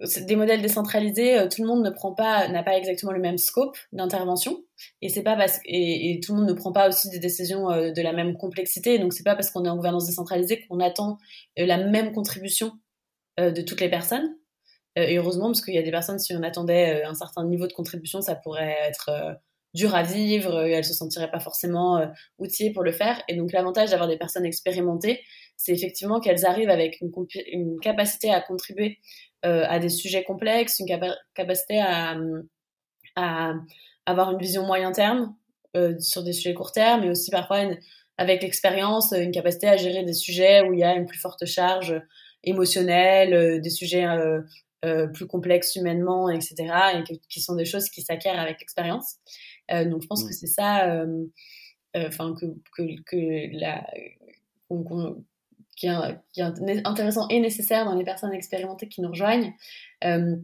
[0.00, 3.38] des modèles décentralisés, euh, tout le monde ne prend pas, n'a pas exactement le même
[3.38, 4.64] scope d'intervention,
[5.02, 7.92] et c'est pas parce et, tout le monde ne prend pas aussi des décisions euh,
[7.92, 8.98] de la même complexité.
[8.98, 11.18] Donc c'est pas parce qu'on est en gouvernance décentralisée qu'on attend
[11.58, 12.72] euh, la même contribution
[13.38, 14.36] de toutes les personnes.
[14.94, 17.72] Et heureusement, parce qu'il y a des personnes, si on attendait un certain niveau de
[17.72, 19.38] contribution, ça pourrait être
[19.72, 22.06] dur à vivre, elles se sentiraient pas forcément
[22.38, 23.22] outillées pour le faire.
[23.28, 25.22] Et donc l'avantage d'avoir des personnes expérimentées,
[25.60, 28.98] c'est effectivement qu'elles arrivent avec une, capacité à contribuer
[29.42, 30.86] à des sujets complexes, une
[31.34, 32.16] capacité à,
[33.16, 33.54] à,
[34.06, 35.34] avoir une vision moyen terme
[35.76, 37.64] euh, sur des sujets court terme, mais aussi parfois
[38.18, 41.46] avec l'expérience, une capacité à gérer des sujets où il y a une plus forte
[41.46, 41.94] charge
[42.44, 44.06] émotionnelle, euh, des sujets
[45.12, 46.54] plus complexes humainement, etc.,
[46.94, 49.16] et qui sont des choses qui s'acquièrent avec l'expérience.
[49.68, 50.28] donc je pense mmh.
[50.28, 51.04] que c'est ça
[51.94, 53.86] enfin que, que, que la
[55.80, 59.54] qui est, intéressant et nécessaire dans les personnes expérimentées qui nous rejoignent.
[60.02, 60.36] et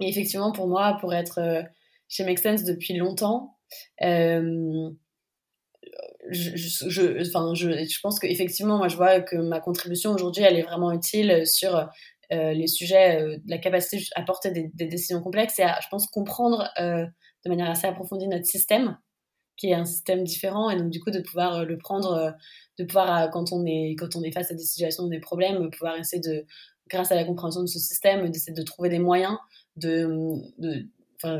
[0.00, 1.64] effectivement, pour moi, pour être
[2.08, 3.56] chez Make Sense depuis longtemps,
[4.00, 4.90] je,
[6.30, 10.92] je, enfin, je, pense qu'effectivement, moi, je vois que ma contribution aujourd'hui, elle est vraiment
[10.92, 11.88] utile sur
[12.30, 17.48] les sujets, la capacité à porter des, décisions complexes et à, je pense, comprendre de
[17.48, 18.98] manière assez approfondie notre système,
[19.56, 22.34] qui est un système différent, et donc du coup de pouvoir le prendre,
[22.78, 25.96] de pouvoir quand on est quand on est face à des situations, des problèmes, pouvoir
[25.96, 26.44] essayer de,
[26.88, 29.36] grâce à la compréhension de ce système, d'essayer de trouver des moyens
[29.76, 30.08] de,
[30.58, 30.86] de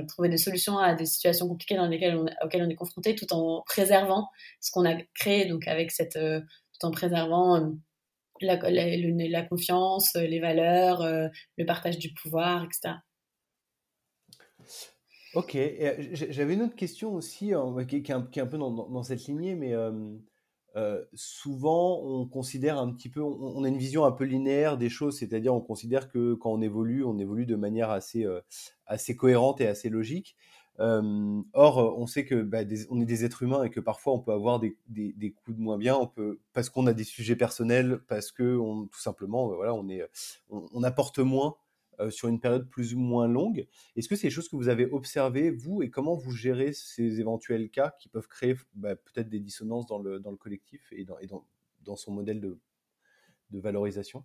[0.08, 3.32] trouver des solutions à des situations compliquées dans lesquelles on, auxquelles on est confronté, tout
[3.32, 4.28] en préservant
[4.60, 7.72] ce qu'on a créé, donc avec cette, tout en préservant
[8.40, 12.94] la, confiance, les valeurs, le partage du pouvoir, etc.
[15.34, 15.58] Ok,
[16.12, 19.74] j'avais une autre question aussi, hein, qui, est un, peu dans, cette lignée, mais
[21.14, 25.18] souvent on considère un petit peu, on, a une vision un peu linéaire des choses,
[25.18, 28.26] c'est-à-dire on considère que quand on évolue, on évolue de manière assez,
[29.16, 30.36] cohérente et assez logique.
[30.78, 32.60] or, on sait que bah,
[32.90, 34.76] on est des êtres humains et que parfois on peut avoir des,
[35.44, 35.98] coups de moins bien,
[36.52, 40.08] parce qu'on a des sujets personnels, parce que tout simplement, voilà, on est,
[40.50, 41.56] on apporte moins
[42.00, 43.66] euh, sur une période plus ou moins longue.
[43.96, 47.20] Est-ce que c'est des choses que vous avez observées, vous, et comment vous gérez ces
[47.20, 51.04] éventuels cas qui peuvent créer bah, peut-être des dissonances dans le, dans le collectif et
[51.04, 51.44] dans, et dans,
[51.82, 52.58] dans son modèle de,
[53.50, 54.24] de valorisation?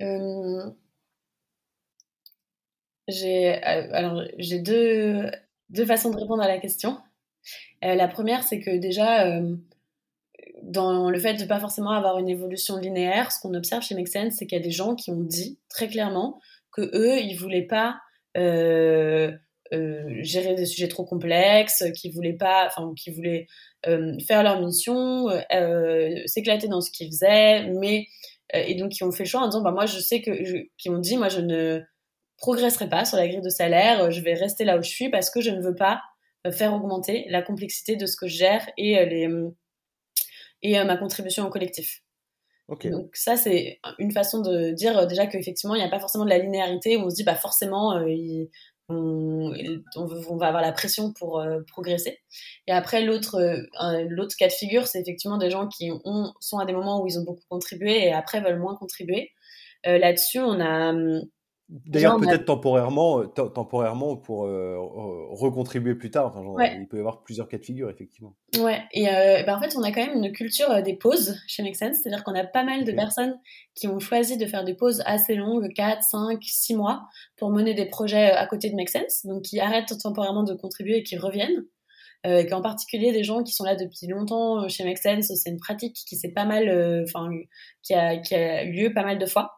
[0.00, 0.70] Euh,
[3.06, 5.30] J'ai euh, deux,
[5.70, 6.98] deux façons de répondre à la question.
[7.82, 9.40] la première, c'est que déjà,
[10.64, 14.08] dans le fait de pas forcément avoir une évolution linéaire, ce qu'on observe chez Make
[14.08, 16.40] c'est qu'il y a des gens qui ont dit très clairement
[16.72, 17.96] que eux, ils voulaient pas
[18.36, 19.30] euh,
[19.72, 23.46] euh, gérer des sujets trop complexes, qu'ils voulaient pas, enfin, qui voulaient
[23.86, 25.28] euh, faire leur mission,
[26.26, 28.06] s'éclater dans ce qu'ils faisaient, mais
[28.52, 30.30] et donc qui ont fait le choix en disant, bah moi, je sais que,
[30.78, 31.80] qui ont dit, moi, je ne
[32.38, 35.30] progresserai pas sur la grille de salaire, je vais rester là où je suis parce
[35.30, 36.02] que je ne veux pas
[36.52, 39.28] faire augmenter la complexité de ce que je gère et les
[40.64, 42.02] et euh, ma contribution au collectif.
[42.68, 46.24] Donc ça, c'est une façon de dire euh, déjà qu'effectivement, il n'y a pas forcément
[46.24, 48.46] de la linéarité où on se dit, bah forcément, euh,
[48.88, 49.52] on,
[50.38, 52.20] va avoir la pression pour progresser.
[52.66, 53.38] Et après, l'autre
[54.08, 57.06] l'autre cas de figure, c'est effectivement des gens qui ont, sont à des moments où
[57.06, 59.30] ils ont beaucoup contribué et après veulent moins contribuer.
[59.84, 61.22] Là-dessus, on a hum,
[61.70, 64.76] D'ailleurs, peut-être temporairement, euh, temporairement pour euh,
[65.30, 66.26] recontribuer plus tard.
[66.36, 68.34] Enfin, Il peut y avoir plusieurs cas de figure, effectivement.
[68.58, 71.62] Ouais, et euh, ben, en fait, on a quand même une culture des pauses chez
[71.62, 71.96] Make Sense.
[72.02, 73.38] C'est-à-dire qu'on a pas mal de personnes
[73.74, 77.04] qui ont choisi de faire des pauses assez longues, 4, 5, 6 mois,
[77.36, 79.24] pour mener des projets à côté de Make Sense.
[79.24, 81.64] Donc, qui arrêtent temporairement de contribuer et qui reviennent.
[82.26, 85.58] Euh, qu'en particulier des gens qui sont là depuis longtemps chez Make Sense, c'est une
[85.58, 86.70] pratique qui s'est pas mal,
[87.04, 87.28] enfin,
[87.82, 89.52] qui, a, qui a eu lieu pas mal de fois.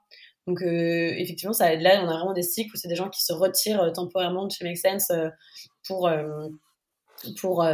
[0.47, 3.25] Donc euh, effectivement, ça, là, on a vraiment des cycles où c'est des gens qui
[3.25, 5.29] se retirent euh, temporairement de chez Make Sense euh,
[5.87, 6.09] pour
[7.41, 7.67] pour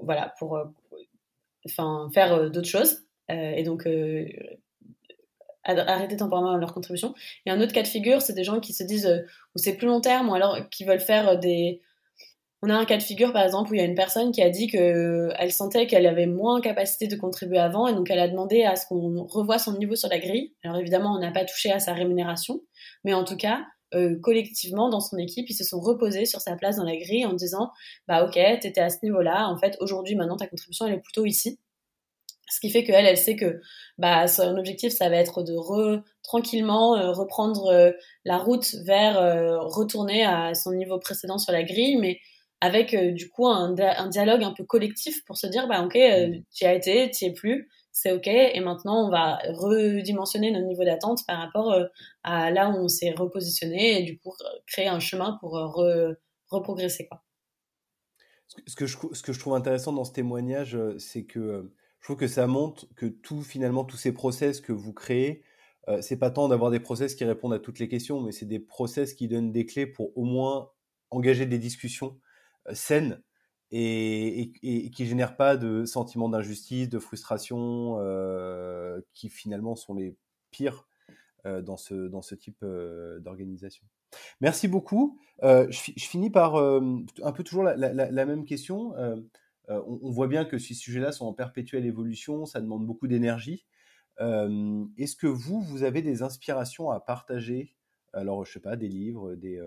[0.00, 0.58] voilà pour
[1.64, 3.88] enfin faire d'autres choses et donc
[5.64, 7.14] arrêter temporairement leur contribution.
[7.44, 9.86] Et un autre cas de figure, c'est des gens qui se disent où c'est plus
[9.86, 11.80] long terme ou alors qui veulent faire des
[12.66, 14.42] on a un cas de figure, par exemple, où il y a une personne qui
[14.42, 18.28] a dit qu'elle sentait qu'elle avait moins capacité de contribuer avant, et donc elle a
[18.28, 20.52] demandé à ce qu'on revoie son niveau sur la grille.
[20.64, 22.60] Alors évidemment, on n'a pas touché à sa rémunération,
[23.04, 23.64] mais en tout cas,
[23.94, 27.24] euh, collectivement, dans son équipe, ils se sont reposés sur sa place dans la grille
[27.24, 27.70] en disant,
[28.08, 31.24] bah ok, t'étais à ce niveau-là, en fait, aujourd'hui, maintenant, ta contribution, elle est plutôt
[31.24, 31.60] ici.
[32.48, 33.60] Ce qui fait qu'elle, elle sait que
[33.98, 37.92] bah, son objectif, ça va être de tranquillement euh, reprendre euh,
[38.24, 39.16] la route vers
[39.66, 42.18] retourner à son niveau précédent sur la grille, mais
[42.60, 43.74] avec euh, du coup un,
[44.08, 46.42] dialogue un peu collectif pour se dire bah ok euh, mm.
[46.52, 50.50] tu y as été tu y es plus c'est ok et maintenant on va redimensionner
[50.50, 51.84] notre niveau d'attente par rapport euh,
[52.22, 54.32] à là où on s'est repositionné et du coup
[54.66, 55.52] créer un chemin pour
[56.48, 57.22] reprogresser quoi
[58.66, 62.16] ce que, je, ce que je trouve intéressant dans ce témoignage c'est que je trouve
[62.16, 65.42] que ça montre que tout finalement tous ces process que vous créez
[66.00, 68.60] c'est pas tant d'avoir des process qui répondent à toutes les questions mais c'est des
[68.60, 70.70] process qui donnent des clés pour au moins
[71.10, 72.18] engager des discussions
[72.72, 73.22] saine
[73.70, 80.16] et, et, qui génère pas de sentiment d'injustice, de frustration, euh, qui finalement sont les
[80.50, 80.86] pires
[81.46, 83.84] euh, dans, ce, dans ce type euh, d'organisation.
[84.40, 85.18] Merci beaucoup.
[85.42, 88.94] Je, finis par un peu toujours la, la, même question.
[89.68, 93.66] On, on, voit bien que ces sujets-là sont en perpétuelle évolution, ça demande beaucoup d'énergie.
[94.18, 97.74] Est-ce que vous, vous avez des inspirations à partager?
[98.14, 99.60] Alors, je sais pas, des livres, des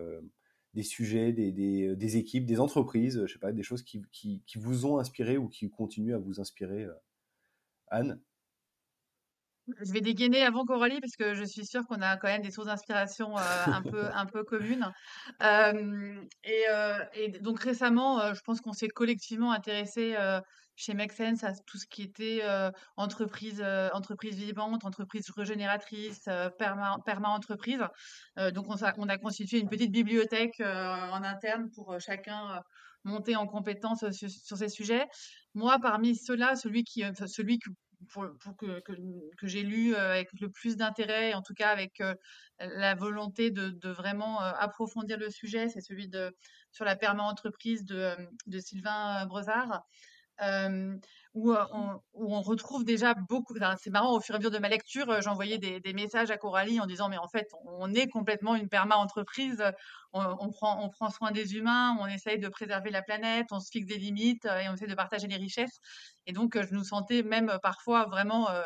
[0.74, 4.42] des sujets, des, des, des, équipes, des entreprises, je sais pas, des choses qui, qui,
[4.46, 6.88] qui, vous ont inspiré ou qui continuent à vous inspirer.
[7.88, 8.20] Anne?
[9.82, 12.52] Je vais dégainer avant Coralie parce que je suis sûre qu'on a quand même des
[12.52, 14.92] sources d'inspiration euh, un peu un peu communes.
[15.44, 20.16] Euh, et, euh, et, donc récemment, je pense qu'on s'est collectivement intéressé
[20.76, 22.42] chez Make Sense à tout ce qui était
[22.96, 23.64] entreprise
[23.94, 27.84] entreprise vivante, entreprise régénératrice, perma, perma entreprise.
[28.54, 32.62] donc on a, on a constitué une petite bibliothèque en interne pour chacun
[33.06, 35.06] monter en compétence sur, sur, ces sujets.
[35.54, 37.70] Moi, parmi ceux-là, celui qui celui que
[38.08, 38.93] pour, que, que,
[39.38, 42.16] que j'ai lu euh, avec le plus d'intérêt, en tout cas avec euh,
[42.60, 46.36] la volonté de, de vraiment euh, approfondir le sujet, c'est celui de
[46.72, 48.16] sur la perma-entreprise de,
[48.47, 49.84] de Sylvain Brezard.
[50.42, 50.96] Euh,
[51.36, 53.56] où, on, où, on, retrouve déjà beaucoup.
[53.78, 56.38] C'est marrant, au fur et à mesure de ma lecture, j'envoyais des, des, messages à
[56.38, 59.64] Coralie en disant mais en fait, on est complètement une perma-entreprise.
[60.12, 63.60] On, on, prend, on prend soin des humains, on essaye de préserver la planète, on
[63.60, 65.80] se fixe des limites et on essaie de partager les richesses.
[66.26, 68.64] Et donc, je nous sentais même parfois vraiment euh,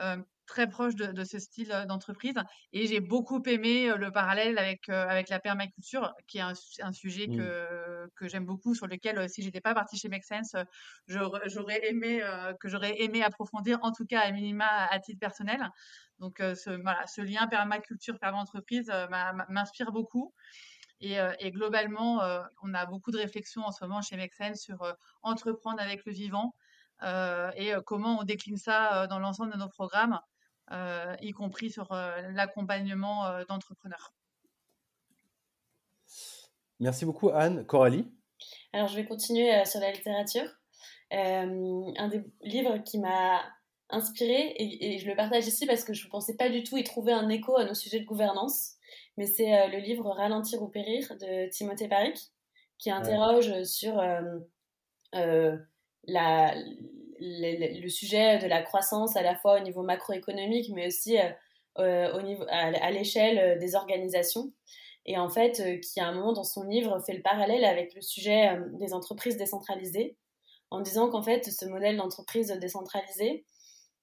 [0.00, 0.16] euh,
[0.46, 2.34] très proche de, de ce style d'entreprise.
[2.72, 7.26] Et j'ai beaucoup aimé le parallèle avec, avec la permaculture, qui est un, un sujet
[7.26, 7.36] mmh.
[7.36, 10.56] que, que j'aime beaucoup, sur lequel, si j'étais pas partie chez Make Sense,
[11.06, 12.22] j'aurais aimé,
[12.60, 15.70] que j'aurais aimé approfondir, en tout cas à minima à titre personnel.
[16.18, 18.92] Donc, ce, voilà, ce lien permaculture-perma-entreprise
[19.48, 20.34] m'inspire beaucoup.
[21.00, 22.22] Et, et, globalement,
[22.62, 24.78] on a beaucoup de réflexions en ce moment chez Make Sense sur
[25.22, 26.54] entreprendre avec le vivant.
[27.02, 30.20] Euh, et comment on décline ça dans l'ensemble de nos programmes.
[30.72, 34.14] Euh, y compris sur euh, l'accompagnement euh, d'entrepreneurs.
[36.80, 37.66] Merci beaucoup Anne.
[37.66, 38.10] Coralie?
[38.72, 40.48] Alors je vais continuer sur la littérature.
[41.10, 43.42] un des livres qui m'a
[43.90, 46.82] inspiré et, je le partage ici parce que je ne pensais pas du tout y
[46.82, 48.72] trouver un écho à nos sujets de gouvernance,
[49.16, 52.18] mais c'est le livre Ralentir ou périr de Timothée Paric
[52.78, 54.02] qui interroge sur
[55.12, 56.54] la,
[57.24, 61.30] le, sujet de la croissance à la fois au niveau macroéconomique, mais aussi euh,
[61.78, 64.52] euh, au niveau, à, l'échelle euh, des organisations.
[65.06, 68.00] Et en fait, qui à un moment dans son livre fait le parallèle avec le
[68.00, 70.16] sujet des entreprises décentralisées,
[70.70, 73.44] en disant qu'en fait, ce modèle d'entreprise décentralisée,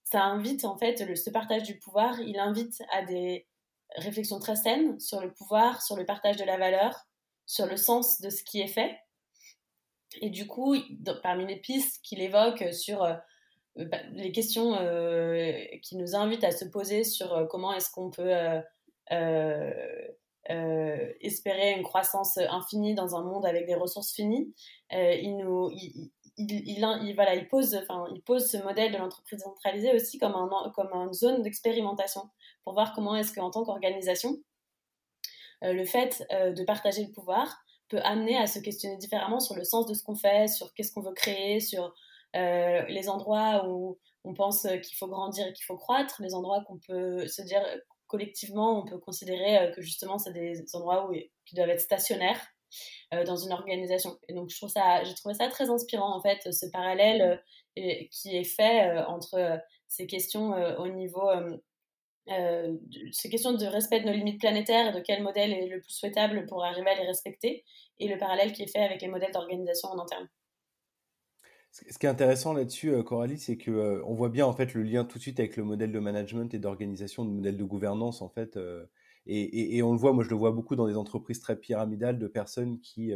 [0.04, 3.48] ça invite en fait le, ce partage du pouvoir, il invite à des
[3.96, 7.08] réflexions très saines sur le pouvoir, sur le partage de la valeur,
[7.48, 8.96] sur le sens de ce qui est fait,
[10.20, 10.76] et du coup,
[11.24, 13.14] parmi les pistes qu'il évoque sur euh,
[13.76, 18.10] bah, les questions euh, qui nous invitent à se poser sur euh, comment est-ce qu'on
[18.10, 18.34] peut
[21.20, 24.54] espérer une croissance infinie dans un monde avec des ressources finies,
[24.92, 30.34] il nous, il, il pose, enfin, il pose ce modèle de l'entreprise centralisée aussi comme
[30.34, 32.22] un, comme une zone d'expérimentation
[32.64, 34.38] pour voir comment est-ce qu'en tant qu'organisation,
[35.62, 39.86] le fait de partager le pouvoir peut amener à se questionner différemment sur le sens
[39.86, 41.94] de ce qu'on fait, sur qu'est-ce qu'on veut créer, sur
[42.38, 46.64] euh, les endroits où on pense qu'il faut grandir et qu'il faut croître, les endroits
[46.66, 47.62] qu'on peut se dire
[48.08, 51.14] collectivement, on peut considérer euh, que justement c'est des endroits où,
[51.46, 52.42] qui doivent être stationnaires
[53.14, 54.18] euh, dans une organisation.
[54.30, 57.44] Et donc je trouve ça, j'ai trouvé ça très inspirant en fait, ce parallèle
[57.76, 61.30] qui est fait entre ces questions au niveau
[62.30, 62.78] euh,
[63.12, 65.92] ces questions de respect de nos limites planétaires et de quel modèle est le plus
[65.92, 67.64] souhaitable pour arriver à les respecter,
[68.00, 70.30] et le parallèle qui est fait avec les modèles d'organisation en interne.
[71.72, 74.74] Ce qui est intéressant là-dessus, euh, Coralie, c'est que euh, on voit bien en fait
[74.74, 77.64] le lien tout de suite avec le modèle de management et d'organisation, le modèle de
[77.64, 78.86] gouvernance en fait, euh,
[79.26, 82.28] et, on le voit, moi je le vois beaucoup dans des entreprises très pyramidales de
[82.28, 83.14] personnes qui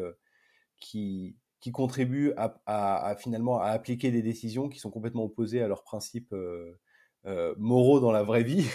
[0.79, 6.33] qui contribuent à, finalement à appliquer des décisions qui sont complètement opposées à leurs principes
[7.57, 8.67] moraux dans la vraie vie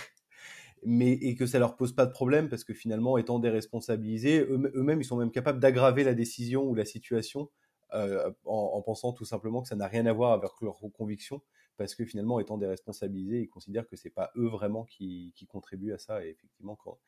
[0.84, 5.00] mais et que ça leur pose pas de problème parce que finalement, étant déresponsabilisés, eux-mêmes,
[5.00, 7.50] ils sont même capables d'aggraver la décision ou la situation
[7.94, 11.42] euh, en, en, pensant tout simplement que ça n'a rien à voir avec leurs convictions
[11.76, 15.94] parce que finalement, étant déresponsabilisés, ils considèrent que c'est pas eux vraiment qui, qui contribuent
[15.94, 16.24] à ça.
[16.24, 16.98] Et effectivement, quand,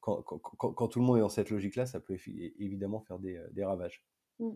[0.00, 2.18] quand, quand, quand, tout le monde est dans cette logique-là, ça peut
[2.58, 4.04] évidemment faire des, des ravages.
[4.38, 4.52] Mmh.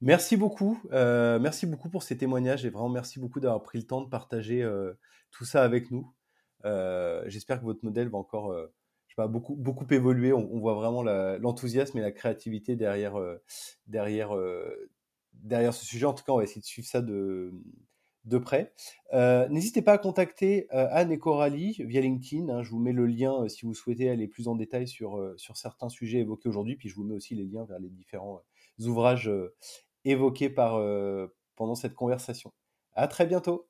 [0.00, 3.86] Merci beaucoup, euh, merci beaucoup pour ces témoignages et vraiment merci beaucoup d'avoir pris le
[3.86, 4.92] temps de partager euh,
[5.30, 6.12] tout ça avec nous.
[6.66, 8.66] Euh, j'espère que votre modèle va encore euh,
[9.28, 10.32] beaucoup, beaucoup évoluer.
[10.32, 13.42] On, voit vraiment l'enthousiasme et la créativité derrière, euh,
[13.86, 14.34] derrière,
[15.72, 16.06] ce sujet.
[16.06, 17.52] En tout cas, on va essayer de suivre ça de,
[18.42, 18.74] près.
[19.48, 22.48] N'hésitez pas à contacter Anne et Coralie via LinkedIn.
[22.48, 25.56] Hein, je vous mets le lien si vous souhaitez aller plus en détail sur, sur
[25.56, 26.76] certains sujets évoqués aujourd'hui.
[26.76, 28.42] Puis je vous mets aussi les liens vers les différents
[28.80, 29.30] ouvrages
[30.04, 30.82] évoqués par,
[31.54, 32.52] pendant cette conversation.
[32.94, 33.68] À très bientôt.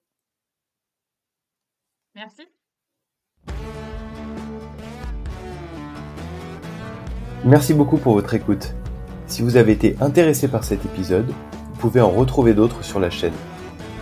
[2.17, 2.49] Merci.
[7.45, 8.75] Merci beaucoup pour votre écoute.
[9.29, 13.11] Si vous avez été intéressé par cet épisode, vous pouvez en retrouver d'autres sur la
[13.11, 13.33] chaîne.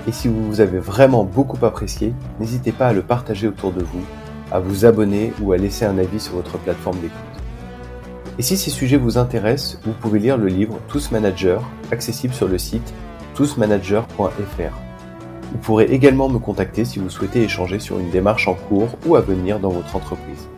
[0.09, 4.03] Et si vous avez vraiment beaucoup apprécié, n'hésitez pas à le partager autour de vous,
[4.51, 7.19] à vous abonner ou à laisser un avis sur votre plateforme d'écoute.
[8.39, 12.49] Et si ces sujets vous intéressent, vous pouvez lire le livre Tous Managers, accessible sur
[12.49, 12.95] le site
[13.35, 14.84] tousmanager.fr.
[15.55, 19.15] Vous pourrez également me contacter si vous souhaitez échanger sur une démarche en cours ou
[19.15, 20.49] à venir dans votre entreprise.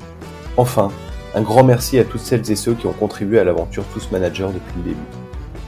[0.57, 0.91] Enfin,
[1.35, 4.49] un grand merci à toutes celles et ceux qui ont contribué à l'aventure Tous Managers
[4.55, 5.07] depuis le début.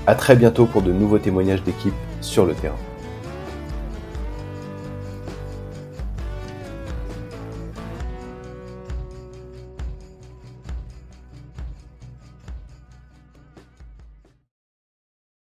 [0.07, 2.75] À très bientôt pour de nouveaux témoignages d'équipe sur le terrain.